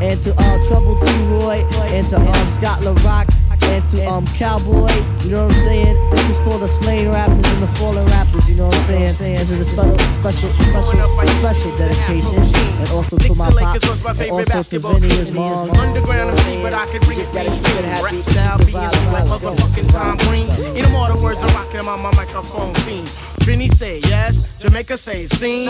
and 0.00 0.22
to 0.22 0.32
uh, 0.38 0.64
Trouble 0.68 0.94
T 0.94 1.06
Roy 1.26 1.66
and 1.90 2.06
to 2.10 2.16
um, 2.16 2.48
Scott 2.52 2.82
LaRock 2.82 3.26
and 3.64 3.84
to 3.86 4.06
um 4.06 4.24
Cowboy. 4.38 4.94
You 5.24 5.30
know 5.30 5.48
what 5.48 5.56
I'm 5.56 5.66
saying? 5.66 6.10
This 6.12 6.28
is 6.28 6.36
for 6.46 6.56
the 6.56 6.68
slain 6.68 7.08
rappers 7.08 7.44
and 7.50 7.62
the 7.64 7.66
fallen 7.78 8.06
rappers. 8.06 8.48
You 8.48 8.54
know 8.54 8.66
what 8.66 8.76
I'm 8.76 9.12
saying? 9.12 9.38
This 9.38 9.50
is 9.50 9.60
a 9.62 9.64
special, 9.64 9.98
special, 9.98 10.52
special, 10.54 11.26
special 11.40 11.76
dedication, 11.76 12.44
and 12.78 12.88
also 12.90 13.18
to 13.18 13.34
my 13.34 13.50
pop, 13.50 13.74
Lakers 13.74 13.90
was 13.90 14.04
my 14.04 14.10
and 14.12 14.30
also 14.30 14.44
to 14.44 14.50
basketball 14.50 15.00
Vinny, 15.00 15.16
his 15.16 15.32
mom. 15.32 15.68
Underground 15.70 16.30
MC, 16.30 16.62
but 16.62 16.74
I 16.74 16.86
could 16.92 17.02
bring 17.02 17.18
it. 17.18 17.26
Rap 17.34 18.24
style, 18.30 18.58
be 18.58 18.70
like 18.70 19.26
motherfucking 19.26 19.90
Tom 19.90 20.16
Green. 20.18 20.46
Them 20.46 20.92
the 20.92 21.20
words 21.20 21.42
I'm 21.42 21.52
rocking 21.56 21.80
on 21.80 22.00
my 22.02 22.14
microphone 22.14 22.72
fiend. 22.86 23.10
Vinny 23.46 23.68
say 23.68 24.00
yes, 24.00 24.42
Jamaica 24.58 24.98
say 24.98 25.28
scene. 25.28 25.66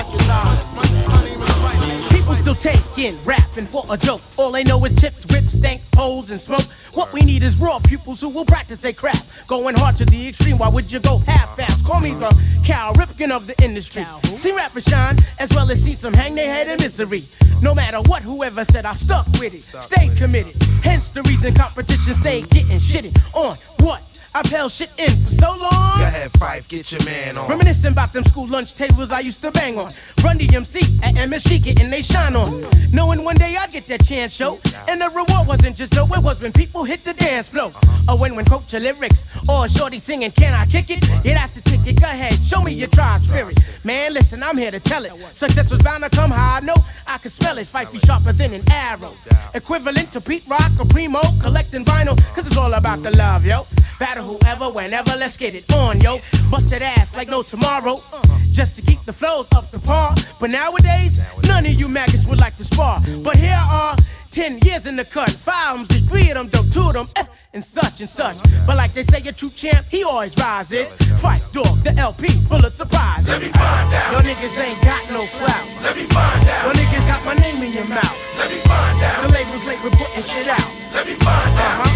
People 2.09 2.35
still 2.35 2.55
take, 2.55 2.81
in, 2.97 3.17
rapping 3.23 3.65
for 3.65 3.85
a 3.89 3.95
joke. 3.95 4.19
All 4.35 4.51
they 4.51 4.65
know 4.65 4.83
is 4.83 4.93
chips, 4.99 5.25
whips, 5.27 5.57
stank, 5.57 5.81
holes, 5.95 6.31
and 6.31 6.41
smoke. 6.41 6.65
What 6.93 7.13
we 7.13 7.21
need 7.21 7.43
is 7.43 7.55
raw 7.61 7.79
pupils 7.79 8.19
who 8.19 8.27
will 8.27 8.43
practice 8.43 8.81
their 8.81 8.91
craft. 8.91 9.47
Going 9.47 9.73
hard 9.73 9.95
to 9.95 10.05
the 10.05 10.27
extreme, 10.27 10.57
why 10.57 10.67
would 10.67 10.91
you 10.91 10.99
go 10.99 11.19
half-ass? 11.19 11.81
Call 11.83 12.01
me 12.01 12.13
the 12.13 12.37
Cal 12.65 12.93
Ripken 12.95 13.31
of 13.31 13.47
the 13.47 13.55
industry. 13.63 14.05
See 14.35 14.51
rappers 14.51 14.83
shine, 14.83 15.17
as 15.39 15.49
well 15.51 15.71
as 15.71 15.81
see 15.81 15.95
some 15.95 16.13
hang 16.13 16.35
their 16.35 16.53
head 16.53 16.67
in 16.67 16.77
misery. 16.77 17.23
No 17.61 17.73
matter 17.73 18.01
what, 18.01 18.21
whoever 18.21 18.65
said 18.65 18.85
I 18.85 18.93
stuck 18.95 19.27
with 19.39 19.53
it, 19.53 19.61
stayed 19.61 20.17
committed. 20.17 20.61
Hence 20.83 21.09
the 21.09 21.21
reason 21.21 21.53
competition 21.53 22.15
stayed 22.15 22.49
getting 22.49 22.79
shitted 22.79 23.17
on. 23.33 23.55
What? 23.79 24.03
I've 24.33 24.45
held 24.45 24.71
shit 24.71 24.89
in 24.97 25.09
for 25.25 25.31
so 25.31 25.49
long. 25.49 25.97
Go 25.97 26.03
ahead, 26.03 26.31
Phife, 26.33 26.67
get 26.69 26.91
your 26.91 27.03
man 27.03 27.37
on. 27.37 27.49
Reminiscing 27.49 27.91
about 27.91 28.13
them 28.13 28.23
school 28.23 28.47
lunch 28.47 28.73
tables 28.75 29.11
I 29.11 29.19
used 29.19 29.41
to 29.41 29.51
bang 29.51 29.77
on. 29.77 29.91
Run 30.23 30.39
DMC 30.39 31.03
at 31.03 31.15
MSG 31.15 31.61
getting 31.61 31.89
they 31.89 32.01
shine 32.01 32.35
on. 32.37 32.65
Knowing 32.93 33.25
one 33.25 33.35
day 33.35 33.57
I'd 33.57 33.71
get 33.71 33.87
that 33.87 34.05
chance 34.05 34.31
show. 34.31 34.59
And 34.87 35.01
the 35.01 35.09
reward 35.09 35.47
wasn't 35.47 35.75
just 35.75 35.91
dough, 35.91 36.07
it 36.13 36.23
was 36.23 36.41
when 36.41 36.53
people 36.53 36.85
hit 36.85 37.03
the 37.03 37.13
dance 37.13 37.49
floor. 37.49 37.73
Or 38.07 38.17
when 38.17 38.35
when 38.35 38.45
coach 38.45 38.71
your 38.71 38.81
lyrics. 38.81 39.25
Or 39.49 39.65
a 39.65 39.69
shorty 39.69 39.99
singing, 39.99 40.31
can 40.31 40.53
I 40.53 40.65
kick 40.65 40.89
it? 40.89 41.05
Yeah, 41.25 41.35
that's 41.35 41.55
the 41.55 41.61
ticket. 41.61 41.99
Go 41.99 42.07
ahead, 42.07 42.41
show 42.41 42.61
me 42.61 42.73
your 42.73 42.89
tribe 42.89 43.21
spirit. 43.23 43.57
Man, 43.83 44.13
listen, 44.13 44.43
I'm 44.43 44.57
here 44.57 44.71
to 44.71 44.79
tell 44.79 45.03
it. 45.03 45.11
Success 45.35 45.71
was 45.71 45.81
bound 45.81 46.03
to 46.03 46.09
come 46.09 46.31
how 46.31 46.55
I 46.55 46.59
know. 46.61 46.75
I 47.05 47.17
can 47.17 47.31
smell 47.31 47.57
it. 47.57 47.67
Phife 47.67 47.91
be 47.91 47.99
sharper 47.99 48.31
than 48.31 48.53
an 48.53 48.63
arrow. 48.71 49.13
Equivalent 49.53 50.13
to 50.13 50.21
Pete 50.21 50.43
Rock 50.47 50.71
or 50.79 50.85
Primo, 50.85 51.19
collecting 51.41 51.83
vinyl. 51.83 52.17
Cause 52.33 52.47
it's 52.47 52.57
all 52.57 52.73
about 52.73 53.03
the 53.03 53.11
love, 53.11 53.45
yo. 53.45 53.67
Battle 53.99 54.20
whoever, 54.21 54.69
whenever, 54.69 55.15
let's 55.17 55.37
get 55.37 55.55
it 55.55 55.71
on, 55.73 55.99
yo. 56.01 56.19
Busted 56.49 56.81
ass 56.81 57.15
like 57.15 57.27
no 57.29 57.43
tomorrow. 57.43 58.01
uh, 58.13 58.21
Just 58.51 58.75
to 58.77 58.81
keep 58.81 59.03
the 59.05 59.13
flows 59.13 59.47
up 59.55 59.69
to 59.71 59.79
par. 59.79 60.15
But 60.39 60.49
nowadays, 60.49 61.19
none 61.43 61.65
of 61.65 61.73
you 61.73 61.87
maggots 61.87 62.25
would 62.27 62.39
like 62.39 62.57
to 62.57 62.63
spar. 62.65 63.01
But 63.23 63.35
here 63.37 63.59
are 63.71 63.95
10 64.31 64.59
years 64.59 64.85
in 64.87 64.95
the 64.95 65.05
cut. 65.05 65.29
Five 65.31 65.81
of 65.81 65.87
them, 65.87 66.07
three 66.07 66.29
of 66.29 66.35
them, 66.35 66.47
dope, 66.47 66.69
two 66.71 66.81
of 66.87 66.93
them, 66.93 67.07
eh, 67.15 67.25
and 67.53 67.63
such 67.63 67.99
and 67.99 68.09
such. 68.09 68.37
But 68.65 68.77
like 68.77 68.93
they 68.93 69.03
say, 69.03 69.19
a 69.27 69.31
true 69.33 69.49
champ, 69.49 69.85
he 69.89 70.03
always 70.03 70.35
rises. 70.37 70.93
Phife 71.21 71.51
Dog, 71.51 71.83
the 71.83 71.93
LP, 71.97 72.27
full 72.47 72.63
of 72.65 72.73
surprises. 72.73 73.27
Let 73.27 73.41
me 73.41 73.49
find 73.49 73.93
out. 73.93 74.11
Your 74.13 74.21
niggas 74.21 74.57
ain't 74.57 74.81
got 74.83 75.09
no 75.11 75.25
clout. 75.37 75.67
Let 75.83 75.95
me 75.97 76.03
find 76.05 76.47
out. 76.47 76.63
Your 76.65 76.73
niggas 76.85 77.05
got 77.07 77.25
my 77.25 77.33
name 77.35 77.61
in 77.63 77.73
your 77.73 77.85
mouth. 77.87 78.17
Let 78.37 78.49
me 78.51 78.57
find 78.61 79.01
out. 79.03 79.21
The 79.23 79.29
labels 79.33 79.65
late 79.65 79.83
with 79.83 79.93
putting 79.93 80.23
shit 80.23 80.47
out. 80.47 80.69
Let 80.93 81.07
me 81.07 81.13
find 81.15 81.57
out. 81.57 81.87
Uh-huh. 81.87 81.90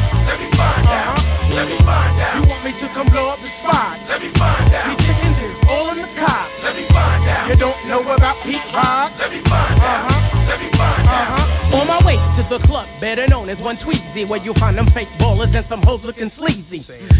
Me 2.65 2.71
to 2.71 2.87
come 2.87 3.07
blow 3.09 3.29
up 3.29 3.39
the 3.41 3.47
spot? 3.47 4.04
The 12.49 12.59
club, 12.59 12.87
better 12.99 13.27
known 13.27 13.49
as 13.49 13.61
One 13.61 13.77
Tweezy, 13.77 14.27
where 14.27 14.39
you'll 14.39 14.55
find 14.55 14.77
them 14.77 14.87
fake 14.87 15.07
ballers 15.17 15.55
and 15.55 15.65
some 15.65 15.81
hoes 15.81 16.05
looking 16.05 16.29
sleazy. 16.29 16.79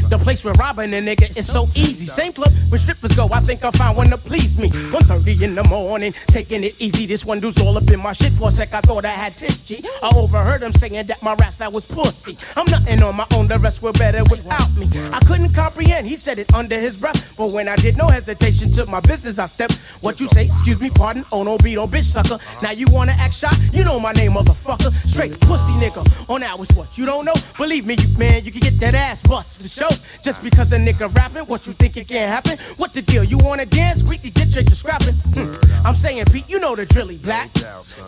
The 0.10 0.20
place 0.20 0.44
where 0.44 0.54
robbing 0.56 0.94
a 0.94 0.98
nigga 0.98 1.36
is 1.38 1.48
so 1.52 1.68
easy. 1.76 2.08
Same 2.08 2.32
club 2.34 2.52
where 2.70 2.80
strippers 2.80 3.16
go. 3.16 3.28
I 3.32 3.40
think 3.40 3.64
I 3.64 3.72
found 3.72 3.98
one 3.98 4.10
to 4.10 4.18
please 4.18 4.58
me. 4.58 4.70
1:30 4.70 5.42
in 5.42 5.56
the 5.56 5.64
morning, 5.64 6.14
taking 6.28 6.64
it 6.64 6.76
easy. 6.80 7.06
This 7.06 7.26
one 7.26 7.40
dude's 7.40 7.62
all 7.62 7.78
up 7.78 7.90
in 7.90 8.00
my 8.00 8.14
shit 8.14 8.34
for 8.34 8.50
a 8.50 8.52
sec. 8.52 8.74
I 8.74 8.82
thought 8.82 9.06
I 9.06 9.10
had 9.10 9.36
Tish 9.36 9.72
I 10.04 10.12
overheard 10.16 10.62
him 10.62 10.74
saying 10.74 11.08
that 11.08 11.22
my 11.22 11.34
raps 11.34 11.58
that 11.58 11.72
was 11.72 11.86
pussy. 11.86 12.38
I'm 12.56 12.66
nothing 12.70 13.02
on 13.02 13.16
my 13.16 13.28
own. 13.34 13.48
The 13.48 13.58
rest 13.60 13.82
were 13.82 13.94
better 13.94 14.24
without 14.30 14.72
me. 14.76 14.90
I 15.12 15.20
couldn't 15.26 15.54
comprehend. 15.54 16.08
He 16.08 16.16
said 16.16 16.40
it 16.40 16.54
under 16.54 16.80
his 16.80 16.96
breath, 16.96 17.36
but 17.38 17.52
when 17.52 17.68
I 17.68 17.76
did 17.76 17.98
no 17.98 18.08
hesitation 18.08 18.72
took 18.72 18.90
my 18.90 19.00
business, 19.00 19.40
I 19.40 19.48
stepped. 19.48 19.76
What 20.02 20.20
you 20.20 20.28
say? 20.30 20.46
Excuse 20.46 20.80
me, 20.80 20.90
pardon. 20.90 21.26
Oh 21.32 21.44
no, 21.44 21.58
beat, 21.58 21.78
oh 21.78 21.88
bitch 21.88 22.06
sucker. 22.06 22.38
Now 22.62 22.72
you 22.72 22.88
wanna 22.88 23.14
act 23.14 23.34
shy? 23.34 23.54
You 23.74 23.84
know 23.84 24.00
my 24.00 24.12
name, 24.12 24.34
motherfucker. 24.34 24.94
Straight 25.16 25.40
pussy 25.40 25.72
nigga. 25.72 26.04
On 26.30 26.42
that 26.42 26.60
was 26.60 26.70
what 26.74 26.98
you 26.98 27.06
don't 27.06 27.24
know. 27.24 27.36
Believe 27.58 27.86
me, 27.86 27.96
you 27.98 28.18
man, 28.18 28.44
you 28.44 28.52
can 28.52 28.60
get 28.60 28.78
that 28.82 28.96
ass 28.96 29.22
bust 29.22 29.56
for 29.56 29.64
the 29.64 29.70
show. 29.70 29.88
Just 30.22 30.44
because 30.44 30.74
a 30.74 30.76
nigga 30.76 31.08
rapping, 31.16 31.46
what 31.46 31.66
you 31.66 31.72
think 31.72 31.96
it 31.96 32.10
can't 32.10 32.30
happen? 32.30 32.58
What 32.76 32.94
the 32.94 33.02
deal? 33.02 33.24
You 33.24 33.38
wanna 33.38 33.66
dance? 33.66 34.04
We 34.04 34.18
can 34.18 34.32
get 34.32 34.50
straight 34.50 34.68
to 34.68 34.76
scrapping. 34.76 35.14
Hmm. 35.14 35.56
I'm 35.86 35.96
saying, 35.96 36.26
Pete, 36.26 36.50
you 36.50 36.60
know 36.60 36.76
the 36.76 36.86
drilly 36.86 37.16
black. 37.16 37.50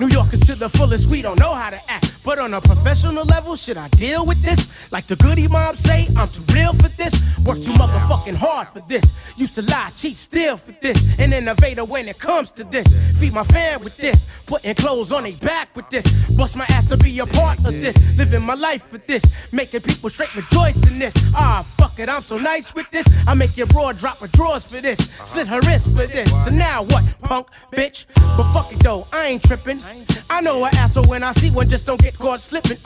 New 0.01 0.07
Yorkers 0.07 0.41
to 0.41 0.55
the 0.55 0.67
fullest, 0.67 1.07
we 1.07 1.21
don't 1.21 1.39
know 1.39 1.53
how 1.53 1.69
to 1.69 1.79
act. 1.89 2.11
But 2.25 2.39
on 2.39 2.53
a 2.53 2.59
professional 2.59 3.23
level, 3.23 3.55
should 3.55 3.77
I 3.77 3.87
deal 3.87 4.25
with 4.25 4.41
this? 4.41 4.67
Like 4.91 5.07
the 5.07 5.15
goody 5.15 5.47
mom 5.47 5.77
say, 5.77 6.09
I'm 6.17 6.27
too 6.27 6.43
real 6.53 6.73
for 6.73 6.89
this. 6.89 7.13
Work 7.45 7.61
too 7.61 7.71
motherfucking 7.71 8.35
hard 8.35 8.67
for 8.67 8.81
this. 8.81 9.05
Used 9.37 9.55
to 9.55 9.61
lie, 9.61 9.91
cheat, 9.95 10.17
steal 10.17 10.57
for 10.57 10.73
this. 10.81 11.01
An 11.19 11.31
innovator 11.31 11.85
when 11.85 12.09
it 12.09 12.19
comes 12.19 12.51
to 12.51 12.65
this. 12.65 12.85
Feed 13.17 13.31
my 13.31 13.45
fan 13.45 13.81
with 13.81 13.95
this. 13.95 14.27
Putting 14.45 14.75
clothes 14.75 15.13
on 15.13 15.23
their 15.23 15.31
back 15.33 15.73
with 15.73 15.89
this. 15.89 16.05
Bust 16.31 16.57
my 16.57 16.65
ass 16.67 16.89
to 16.89 16.96
be 16.97 17.19
a 17.19 17.25
part 17.25 17.59
of 17.59 17.73
this. 17.81 17.97
Living 18.17 18.43
my 18.43 18.53
life 18.53 18.91
with 18.91 19.05
this. 19.07 19.23
Making 19.51 19.81
people 19.81 20.09
straight 20.09 20.35
rejoice 20.35 20.81
in 20.87 20.99
this. 20.99 21.13
Ah, 21.35 21.65
fuck 21.77 21.99
it, 21.99 22.09
I'm 22.09 22.23
so 22.23 22.37
nice 22.37 22.73
with 22.73 22.89
this. 22.91 23.07
I 23.27 23.33
make 23.33 23.55
your 23.57 23.67
bro 23.67 23.91
drop 23.93 24.19
her 24.19 24.27
drawers 24.27 24.63
for 24.63 24.81
this. 24.81 24.99
Slit 25.25 25.47
her 25.47 25.59
wrist 25.61 25.87
for 25.95 26.07
this. 26.07 26.29
So 26.43 26.51
now 26.51 26.83
what, 26.83 27.03
punk 27.21 27.47
bitch? 27.71 28.05
But 28.15 28.51
fuck 28.53 28.71
it 28.71 28.79
though, 28.79 29.07
I 29.11 29.27
ain't 29.27 29.43
tripping. 29.43 29.81
I 30.29 30.41
know 30.41 30.63
an 30.65 30.75
asshole 30.75 31.05
when 31.05 31.23
I 31.23 31.31
see 31.33 31.51
one, 31.51 31.69
just 31.69 31.85
don't 31.85 32.01
get 32.01 32.17
caught 32.17 32.41
slipping. 32.41 32.77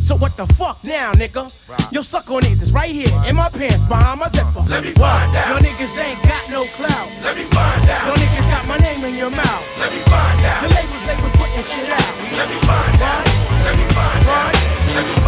So 0.00 0.14
what 0.16 0.36
the 0.36 0.46
fuck 0.54 0.82
now, 0.84 1.12
nigga? 1.14 1.52
Yo, 1.92 2.02
suck 2.02 2.30
on 2.30 2.42
these, 2.42 2.62
it's 2.62 2.70
right 2.70 2.90
here 2.90 3.08
in 3.26 3.34
my 3.34 3.48
pants 3.48 3.82
behind 3.88 4.20
my 4.20 4.30
zipper. 4.30 4.64
Let 4.68 4.84
me 4.84 4.92
find 4.92 5.34
out. 5.34 5.48
Your 5.48 5.58
niggas 5.58 5.98
ain't 5.98 6.22
got 6.22 6.48
no 6.48 6.64
clout. 6.78 7.08
Let 7.22 7.36
me 7.36 7.42
find 7.44 7.88
out. 7.90 8.06
Your 8.06 8.16
niggas 8.16 8.48
got 8.48 8.66
my 8.68 8.78
name 8.78 9.04
in 9.04 9.14
your 9.14 9.30
mouth. 9.30 9.64
Let 9.80 9.92
me 9.92 9.98
find 10.02 10.44
out. 10.44 10.62
The 10.62 10.74
labels 10.74 11.06
they 11.06 11.16
been 11.16 11.30
putting 11.32 11.64
shit 11.64 11.90
out. 11.90 12.36
Let 12.36 12.48
me 12.48 12.60
find 12.66 13.02
out. 13.02 13.35
Let 13.66 13.74
me 13.74 13.82
find 13.90 14.22
out. 14.30 14.54
Me. 14.54 15.18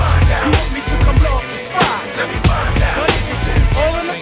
You 0.46 0.50
want 0.54 0.70
me 0.70 0.78
to 0.78 0.94
come? 1.02 1.18
Let 1.18 2.28
me 2.30 2.38
find 2.46 2.78
out. 2.86 3.10
Niggas 3.10 3.50
is 3.50 3.66
all 3.74 3.98
in 3.98 4.06
the. 4.06 4.14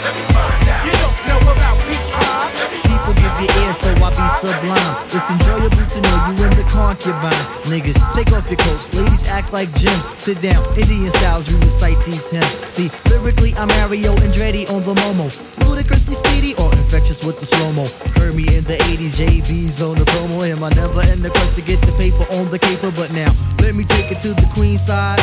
Let 0.00 0.12
me 0.16 0.24
find 0.32 0.68
out. 0.72 0.88
You 0.88 0.92
don't 0.96 1.18
know 1.28 1.40
about 1.52 1.76
Rock. 1.84 2.48
People 2.88 3.12
give 3.12 3.36
so 3.76 3.92
I 3.92 4.08
be 4.08 4.24
sublime. 4.40 4.96
It's 5.12 5.28
enjoyable 5.28 5.84
to 5.84 5.98
know 6.00 6.16
you 6.32 6.48
in 6.48 6.52
the 6.56 6.64
concubines. 6.72 7.48
Niggas, 7.68 7.97
take 8.24 8.32
off 8.34 8.50
your 8.50 8.58
coats. 8.58 8.92
Ladies 8.94 9.28
act 9.28 9.52
like 9.52 9.70
gems. 9.76 10.04
Sit 10.18 10.40
down, 10.42 10.62
Indian 10.76 11.10
styles, 11.10 11.50
you 11.50 11.56
recite 11.58 11.98
these 12.04 12.28
hymns. 12.28 12.50
See, 12.66 12.90
lyrically, 13.10 13.54
I'm 13.54 13.68
Mario 13.78 14.14
Andretti 14.16 14.68
on 14.70 14.82
the 14.82 14.94
Momo. 14.94 15.30
Ludicrously 15.68 16.14
speedy 16.14 16.54
or 16.58 16.72
infectious 16.72 17.24
with 17.24 17.38
the 17.38 17.46
slow 17.46 17.70
mo. 17.72 17.86
Heard 18.18 18.34
me 18.34 18.42
in 18.56 18.64
the 18.64 18.76
80s, 18.90 19.14
JV's 19.20 19.80
on 19.80 19.96
the 19.98 20.04
promo. 20.04 20.42
Am 20.50 20.64
I 20.64 20.70
never 20.70 21.02
in 21.12 21.22
the 21.22 21.30
quest 21.30 21.54
to 21.56 21.62
get 21.62 21.80
the 21.82 21.92
paper 21.92 22.26
on 22.34 22.50
the 22.50 22.58
caper? 22.58 22.90
But 22.90 23.12
now, 23.12 23.30
let 23.60 23.74
me 23.74 23.84
take 23.84 24.10
it 24.10 24.20
to 24.22 24.34
the 24.34 24.48
queen 24.52 24.78
side. 24.78 25.22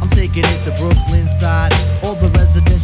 I'm 0.00 0.08
taking 0.10 0.44
it 0.44 0.60
to 0.64 0.72
Brooklyn 0.80 1.26
side. 1.28 1.72
All 2.02 2.14
the 2.14 2.30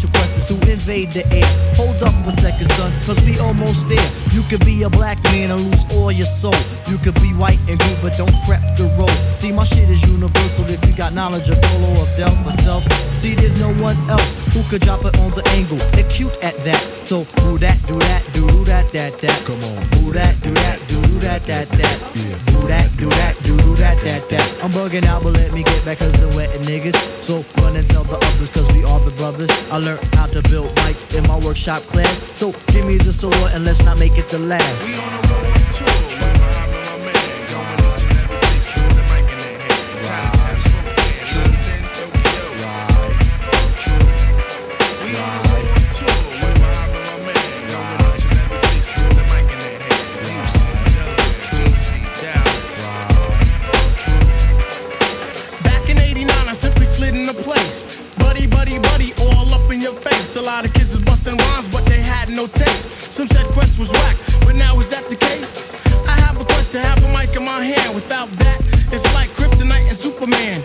residential 0.02 0.10
questions 0.10 0.48
who 0.48 0.56
invade 0.70 1.10
the 1.12 1.24
air. 1.34 1.46
Hold 1.76 2.02
up 2.02 2.14
a 2.26 2.32
second, 2.32 2.66
son, 2.72 2.92
cause 3.04 3.20
we 3.24 3.38
almost 3.38 3.88
there. 3.88 4.08
You 4.32 4.42
could 4.48 4.64
be 4.64 4.82
a 4.82 4.90
black 4.90 5.22
man 5.24 5.50
and 5.50 5.60
lose 5.60 5.84
all 5.94 6.12
your 6.12 6.26
soul. 6.26 6.54
You 6.88 6.98
could 6.98 7.14
be 7.16 7.30
white 7.34 7.60
and 7.68 7.78
good, 7.78 7.98
but 8.02 8.16
don't 8.16 8.32
prep 8.46 8.60
the 8.76 8.90
road. 8.98 9.10
See, 9.34 9.52
my 9.52 9.64
shit 9.64 9.88
is 9.88 10.02
universal 10.02 10.64
if 10.68 10.84
you 10.86 10.92
got 10.96 11.14
knowledge 11.14 11.48
of 11.48 11.60
Dolo 11.60 11.90
or 12.00 12.06
Del 12.16 12.34
myself. 12.44 12.84
See, 13.14 13.34
there's 13.34 13.60
no 13.60 13.72
one 13.82 13.96
else 14.10 14.34
who 14.54 14.62
could 14.70 14.82
drop 14.82 15.04
it 15.04 15.18
on 15.18 15.30
the 15.32 15.46
angle. 15.50 15.78
They're 15.92 16.08
cute 16.10 16.36
at 16.42 16.56
that. 16.64 16.80
So, 17.00 17.24
do 17.44 17.58
that, 17.58 17.78
do 17.86 17.98
that, 17.98 18.22
do 18.32 18.46
that, 18.64 18.90
that, 18.92 19.18
that. 19.20 19.38
Come 19.44 19.62
on. 19.62 19.80
Do 19.98 20.12
that, 20.12 20.34
do 20.42 20.50
that, 20.54 20.78
do 20.88 21.00
that, 21.20 21.42
that, 21.44 21.68
that. 21.68 21.96
Do 22.62 22.68
that, 22.68 22.88
do 22.96 23.08
that, 23.08 23.34
do 23.42 23.56
that, 23.76 23.98
that, 24.04 24.28
that. 24.30 24.46
I'm 24.62 24.70
bugging 24.70 25.04
out, 25.06 25.22
but 25.22 25.32
let 25.32 25.52
me 25.52 25.62
get 25.64 25.84
back 25.84 25.98
cause 25.98 26.22
I'm 26.22 26.34
wetting 26.36 26.62
niggas. 26.62 26.94
So 27.22 27.44
run 27.62 27.76
and 27.76 27.88
tell 27.88 28.04
the 28.04 28.16
others 28.16 28.50
cause 28.50 28.70
we 28.72 28.84
are 28.84 29.00
the 29.00 29.10
brothers. 29.12 29.50
I 29.70 29.78
learned 29.78 29.91
how 30.14 30.26
to 30.26 30.42
build 30.42 30.74
bikes 30.76 31.14
in 31.14 31.26
my 31.26 31.38
workshop 31.38 31.82
class. 31.82 32.22
So 32.38 32.52
give 32.68 32.86
me 32.86 32.96
the 32.96 33.12
sword 33.12 33.34
and 33.52 33.64
let's 33.64 33.82
not 33.82 33.98
make 33.98 34.18
it 34.18 34.28
the 34.28 34.38
last. 34.38 36.31
A 60.42 60.44
lot 60.44 60.64
of 60.64 60.74
kids 60.74 60.92
was 60.92 61.04
busting 61.04 61.36
rhymes, 61.36 61.68
but 61.68 61.86
they 61.86 62.00
had 62.00 62.28
no 62.28 62.48
taste. 62.48 62.90
Some 63.14 63.28
said 63.28 63.46
Quest 63.54 63.78
was 63.78 63.92
whack, 63.92 64.16
but 64.40 64.56
now 64.56 64.80
is 64.80 64.88
that 64.88 65.08
the 65.08 65.14
case? 65.14 65.62
I 66.02 66.18
have 66.18 66.34
a 66.40 66.44
quest 66.44 66.72
to 66.72 66.80
have 66.80 66.98
a 66.98 67.08
mic 67.14 67.36
in 67.36 67.44
my 67.44 67.62
hand. 67.62 67.94
Without 67.94 68.28
that, 68.42 68.58
it's 68.90 69.06
like 69.14 69.30
Kryptonite 69.38 69.86
and 69.86 69.96
Superman. 69.96 70.64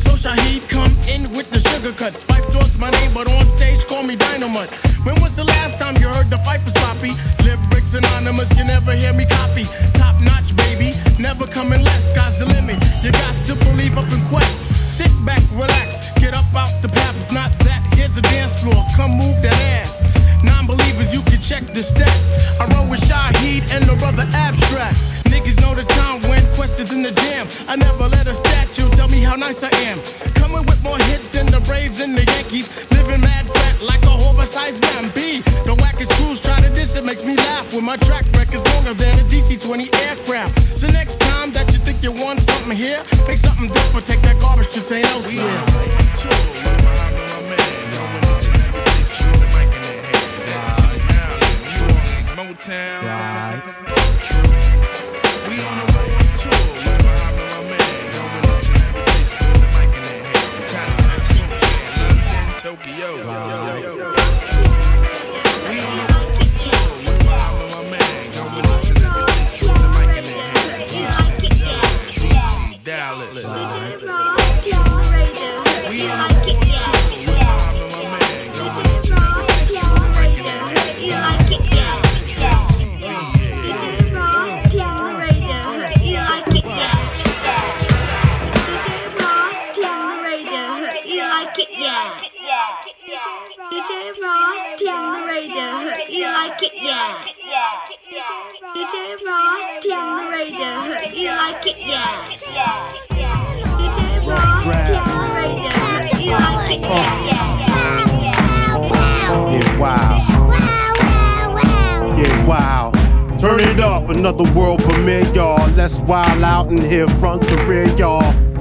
So 0.00 0.16
Shaheed 0.16 0.66
come 0.70 0.96
in 1.04 1.28
with 1.36 1.50
the 1.50 1.60
sugar 1.60 1.92
cuts. 1.92 2.24
Phife 2.24 2.48
thoughts 2.48 2.78
my 2.78 2.88
name, 2.88 3.12
but 3.12 3.28
on 3.28 3.44
stage 3.58 3.84
call 3.84 4.02
me 4.02 4.16
Dynamite. 4.16 4.72
When 5.04 5.20
was 5.20 5.36
the 5.36 5.44
last 5.44 5.76
time 5.78 6.00
you 6.00 6.08
heard 6.08 6.30
the 6.30 6.40
Phife 6.40 6.64
for 6.64 6.70
sloppy? 6.70 7.12
Lyrics 7.44 7.92
anonymous, 7.92 8.48
you 8.56 8.64
never 8.64 8.92
hear 8.96 9.12
me 9.12 9.26
copy. 9.26 9.64
Top 10.00 10.16
notch, 10.24 10.56
baby, 10.56 10.96
never 11.20 11.46
coming 11.46 11.84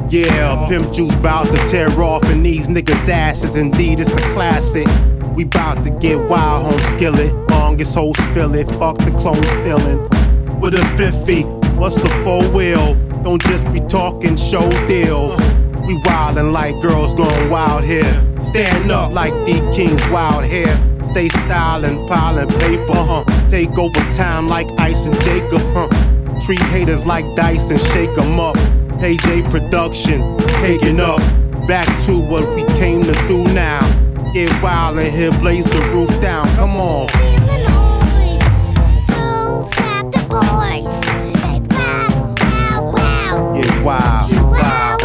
Yeah, 0.09 0.67
pimp 0.67 0.91
juice 0.91 1.13
bout 1.17 1.51
to 1.51 1.57
tear 1.67 1.89
off, 2.01 2.23
and 2.23 2.43
these 2.43 2.67
niggas' 2.67 3.07
asses. 3.09 3.57
Indeed, 3.57 3.99
it's 3.99 4.09
the 4.09 4.21
classic. 4.33 4.87
We 5.35 5.43
bout 5.43 5.83
to 5.83 5.91
get 5.99 6.19
wild, 6.27 6.65
home 6.65 6.79
skillet. 6.79 7.31
Longest 7.51 7.93
host 7.93 8.19
feel 8.33 8.55
it, 8.55 8.67
fuck 8.79 8.97
the 8.97 9.11
clone 9.11 9.43
stealing. 9.43 10.01
With 10.59 10.73
a 10.73 10.83
50, 10.97 11.43
what's 11.77 12.03
a 12.03 12.09
four 12.23 12.43
wheel? 12.49 12.95
Don't 13.21 13.39
just 13.43 13.71
be 13.71 13.81
talking, 13.81 14.35
show 14.35 14.67
deal. 14.87 15.37
We 15.85 15.93
wildin' 15.99 16.53
like 16.53 16.81
girls 16.81 17.13
going 17.13 17.49
wild 17.51 17.83
here. 17.83 18.11
Stand 18.41 18.89
up 18.89 19.13
like 19.13 19.33
D 19.45 19.59
King's 19.71 20.05
wild 20.09 20.43
hair. 20.43 20.75
Stay 21.05 21.27
stylin', 21.27 22.07
piling 22.07 22.49
paper, 22.59 22.93
huh? 22.93 23.23
Take 23.47 23.77
over 23.77 23.99
time 24.11 24.47
like 24.47 24.67
Ice 24.79 25.05
and 25.05 25.21
Jacob, 25.21 25.61
huh? 25.75 25.87
Treat 26.41 26.61
haters 26.73 27.05
like 27.05 27.25
dice 27.35 27.69
and 27.69 27.79
shake 27.79 28.17
'em 28.17 28.39
up. 28.39 28.57
Page 28.99 29.25
A 29.27 29.41
production, 29.49 30.37
taking 30.61 30.99
up. 30.99 31.19
Back 31.69 31.87
to 32.03 32.19
what 32.19 32.53
we 32.53 32.65
came 32.77 33.01
to 33.03 33.13
do 33.29 33.45
now. 33.53 33.79
Get 34.33 34.51
wild 34.61 34.99
in 34.99 35.13
here, 35.13 35.31
blaze 35.39 35.63
the 35.63 35.79
roof 35.93 36.19
down. 36.19 36.45
Come 36.57 36.75
on. 36.75 37.07
Get 43.55 43.83
wild. 43.85 44.31
Get 44.31 44.43
wild. 44.43 44.99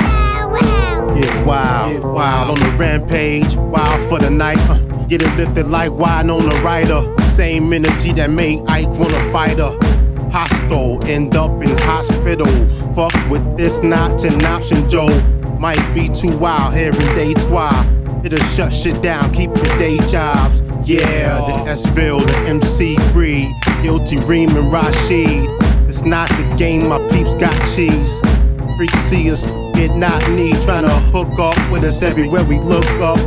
Get 1.14 1.46
wild. 1.46 1.92
Get 1.92 2.04
wild 2.04 2.50
on 2.50 2.58
the 2.58 2.76
rampage. 2.76 3.54
Wild 3.54 4.08
for 4.08 4.18
the 4.18 4.28
night. 4.28 4.58
Uh, 4.68 4.78
get 5.06 5.22
it 5.22 5.36
lifted 5.36 5.68
like 5.68 5.92
wine 5.92 6.30
on 6.30 6.48
the 6.48 6.54
rider. 6.64 7.00
Same 7.28 7.72
energy 7.72 8.10
that 8.14 8.30
made 8.30 8.60
Ike 8.66 8.90
wanna 8.98 9.32
fight 9.32 9.58
her. 9.58 9.93
Hostile, 10.34 10.98
end 11.06 11.36
up 11.36 11.62
in 11.62 11.78
hospital. 11.78 12.48
Fuck 12.92 13.14
with 13.30 13.56
this, 13.56 13.84
not 13.84 14.24
an 14.24 14.44
option, 14.44 14.88
Joe. 14.88 15.16
Might 15.60 15.94
be 15.94 16.08
too 16.08 16.36
wild 16.36 16.74
here 16.74 16.92
in 16.92 17.14
day 17.14 17.34
twa. 17.34 17.70
It'll 18.24 18.40
shut 18.40 18.72
shit 18.74 19.00
down, 19.00 19.32
keep 19.32 19.54
your 19.54 19.78
day 19.78 19.96
jobs. 20.08 20.60
Yeah, 20.84 21.38
the 21.38 21.70
S-Ville, 21.70 22.18
the 22.18 22.36
MC 22.48 22.96
breed. 23.12 23.54
Guilty 23.84 24.16
Reem 24.26 24.56
and 24.56 24.72
Rashid. 24.72 25.46
It's 25.88 26.04
not 26.04 26.28
the 26.30 26.54
game, 26.58 26.88
my 26.88 26.98
peeps 27.10 27.36
got 27.36 27.54
cheese. 27.72 28.20
Freaks 28.76 28.98
see 28.98 29.30
us, 29.30 29.52
get 29.76 29.94
not 29.94 30.28
need. 30.30 30.60
trying 30.62 30.82
to 30.82 30.96
hook 31.14 31.38
up 31.38 31.56
with 31.70 31.84
us 31.84 32.02
everywhere 32.02 32.42
we 32.42 32.58
look 32.58 32.90
up. 33.00 33.20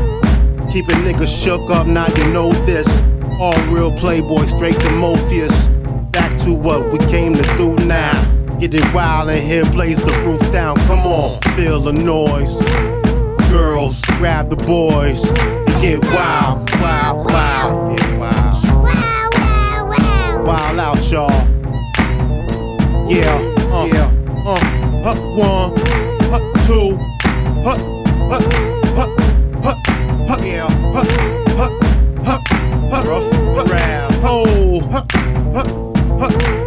Keep 0.69 0.89
a 0.89 0.97
nigga 1.07 1.25
shook 1.25 1.69
up, 1.69 1.87
now 1.87 2.07
you 2.17 2.33
know 2.33 2.51
this. 2.65 3.01
All 3.39 3.57
real 3.67 3.93
playboy, 3.93 4.43
straight 4.43 4.77
to 4.81 4.91
Morpheus. 4.91 5.69
Back 6.17 6.35
to 6.39 6.55
what 6.55 6.91
we 6.91 6.97
came 7.09 7.35
to 7.35 7.43
do 7.57 7.75
now. 7.85 8.17
Get 8.57 8.73
it 8.73 8.91
wild 8.91 9.29
in 9.29 9.39
here, 9.45 9.63
blaze 9.65 9.97
the 9.97 10.11
roof 10.25 10.41
down. 10.51 10.75
Come 10.87 11.01
on, 11.01 11.39
feel 11.55 11.79
the 11.79 11.93
noise. 11.93 12.59
Girls, 13.51 14.01
grab 14.17 14.49
the 14.49 14.55
boys. 14.55 15.25
and 15.25 15.79
Get 15.79 16.01
wild, 16.05 16.71
wild, 16.81 17.23
wild, 17.29 17.99
get 17.99 18.19
wild. 18.19 18.63
Wild 20.47 20.79
out, 20.79 21.11
y'all. 21.11 21.29
Yeah, 23.07 23.37
uh, 23.69 23.85
yeah, 23.85 24.09
uh, 24.43 24.59
hut 25.03 25.19
one, 25.37 25.77
hut 26.31 26.41
two, 26.65 26.97
hut, 27.61 27.79
hut, 28.27 28.43
hut, 28.97 29.19
hut, 29.61 29.77
hut, 30.27 30.43
yeah, 30.43 30.67
hut, 30.93 31.07
hut, 31.51 31.71
hut, 32.25 32.41
hut, 32.89 33.05
rough, 33.05 33.31
hut, 33.55 33.67
rap, 33.69 34.11
ho, 34.13 34.79
hut, 34.89 35.11
hut, 35.53 35.86
hut. 36.19 36.66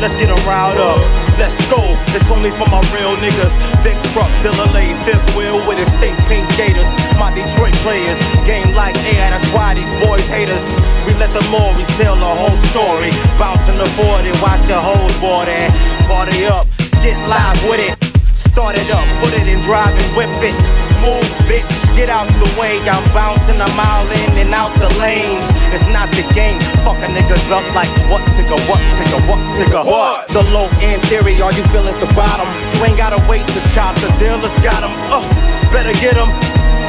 Let's 0.00 0.16
get 0.16 0.28
'em 0.30 0.42
riled 0.46 0.78
up. 0.78 1.00
Let's 1.38 1.60
go, 1.68 1.80
it's 2.16 2.30
only 2.30 2.50
for 2.50 2.68
my 2.68 2.80
real 2.94 3.16
niggas. 3.16 3.52
Big 3.82 3.96
truck, 4.12 4.30
Dilla 4.42 4.66
lay, 4.72 4.94
fifth 5.04 5.26
wheel 5.36 5.58
with 5.66 5.78
his 5.78 5.90
stink 5.92 6.16
pink 6.28 6.44
gators. 6.56 6.88
My 7.18 7.32
Detroit 7.34 7.74
players, 7.84 8.18
game 8.44 8.74
like 8.74 8.96
air, 9.04 9.30
that's 9.30 9.48
why 9.50 9.74
these 9.74 9.92
boys 10.06 10.26
hate 10.26 10.48
us. 10.48 10.64
We 11.06 11.12
let 11.14 11.30
the 11.30 11.44
Morris 11.50 11.86
tell 11.96 12.16
the 12.16 12.32
whole 12.40 12.58
story. 12.72 13.10
Bouncing 13.38 13.76
the 13.76 13.88
40, 13.96 14.32
watch 14.42 14.64
your 14.68 14.80
whole 14.80 15.12
boy 15.20 15.44
there. 15.44 15.70
Party 16.08 16.46
up, 16.46 16.66
get 17.02 17.16
live 17.28 17.62
with 17.68 17.80
it. 17.80 17.94
Start 18.34 18.76
it 18.76 18.90
up, 18.90 19.06
put 19.20 19.32
it 19.34 19.46
in 19.46 19.60
drive 19.60 19.92
and 19.92 20.16
whip 20.16 20.30
it. 20.42 20.85
Move, 21.04 21.30
bitch, 21.48 21.68
get 21.94 22.08
out 22.08 22.26
the 22.40 22.48
way. 22.58 22.80
I'm 22.88 23.04
bouncing 23.12 23.60
a 23.60 23.68
mile 23.76 24.06
in 24.10 24.30
and 24.38 24.52
out 24.54 24.72
the 24.78 24.90
lanes. 24.98 25.46
It's 25.74 25.86
not 25.92 26.08
the 26.16 26.24
game. 26.34 26.60
Fuck 26.84 26.98
a 27.04 27.08
niggas 27.12 27.50
up 27.50 27.64
like 27.74 27.90
what 28.10 28.22
tigga, 28.34 28.56
what 28.68 28.80
tigga, 28.96 29.18
what 29.28 29.40
tigga. 29.56 29.84
What? 29.84 30.28
The 30.28 30.42
low 30.52 30.68
end 30.82 31.02
theory, 31.08 31.40
all 31.42 31.52
you 31.52 31.64
feel 31.70 31.86
is 31.86 31.98
the 31.98 32.10
bottom. 32.14 32.48
You 32.74 32.84
ain't 32.86 32.96
gotta 32.96 33.20
wait 33.28 33.46
to 33.46 33.60
chop, 33.74 33.94
the 34.00 34.08
dealers 34.18 34.54
got 34.64 34.82
'em. 34.82 34.92
Uh, 35.12 35.22
better 35.72 35.92
get 36.00 36.16
'em. 36.16 36.30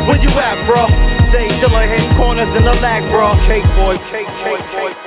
Where 0.08 0.18
you 0.18 0.30
at, 0.40 0.58
bro? 0.66 0.88
J 1.32 1.48
Dilla 1.60 1.84
hitting 1.86 2.16
corners 2.16 2.50
in 2.56 2.64
the 2.64 2.74
lag, 2.82 3.04
bro. 3.12 3.36
Cake 3.48 3.68
boy, 3.76 3.98
cake 4.12 4.32
boy, 4.44 4.60
boy, 4.72 4.94
boy, 5.04 5.07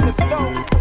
know. 0.00 0.10
Niggas 0.30 0.79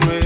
can 0.00 0.25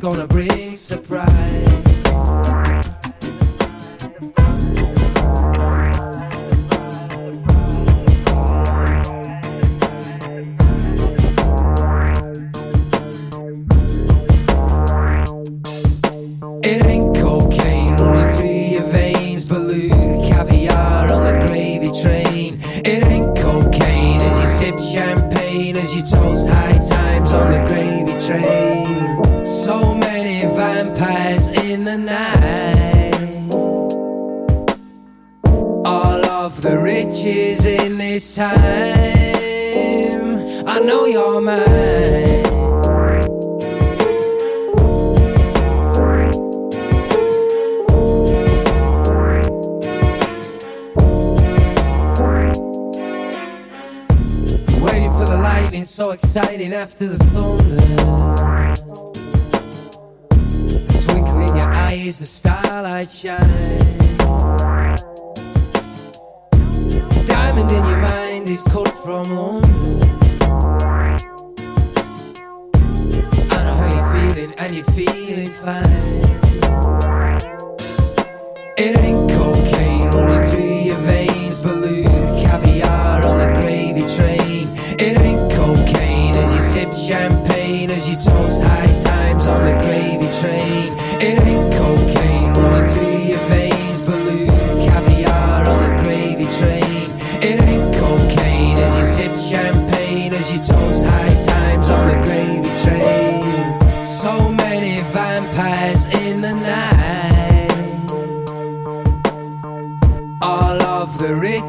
gonna 0.00 0.26
bring 0.26 0.76
surprise. 0.78 1.29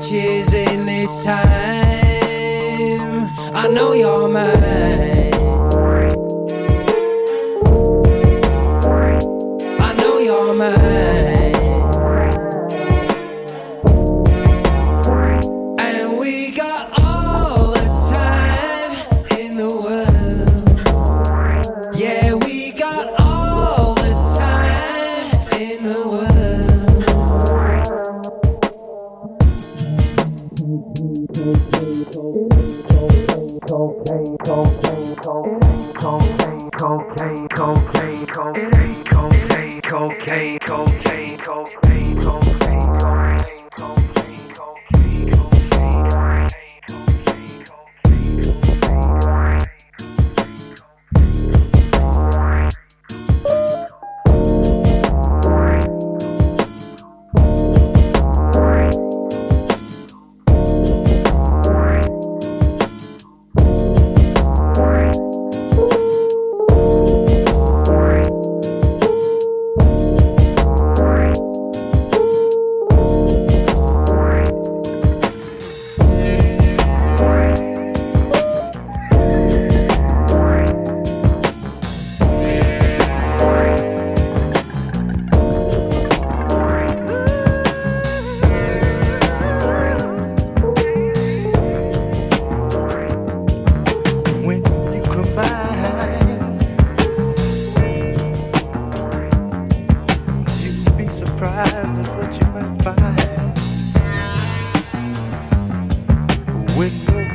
matches 0.01 0.53
in 0.53 0.85
this 0.87 1.23
time. 1.25 1.37
I 3.53 3.67
know 3.71 3.93
you're 3.93 4.27
mine. 4.27 5.20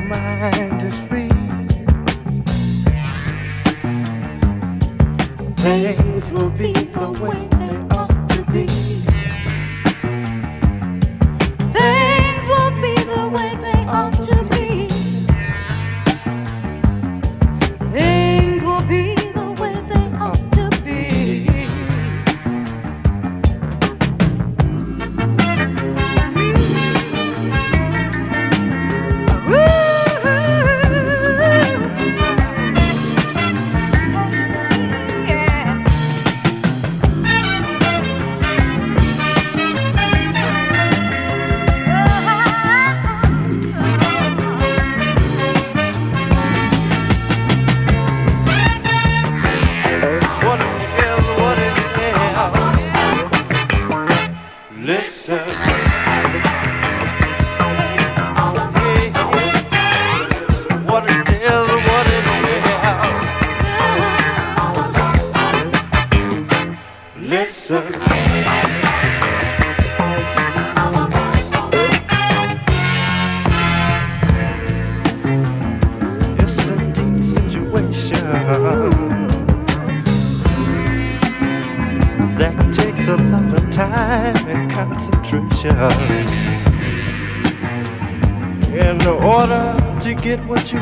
mind 0.07 0.81
is 0.81 0.99
free. 1.01 1.29
Things 5.57 6.31
will 6.31 6.49
be 6.51 6.71
the 6.71 7.11
way. 7.21 7.56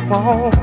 好。 0.08 0.55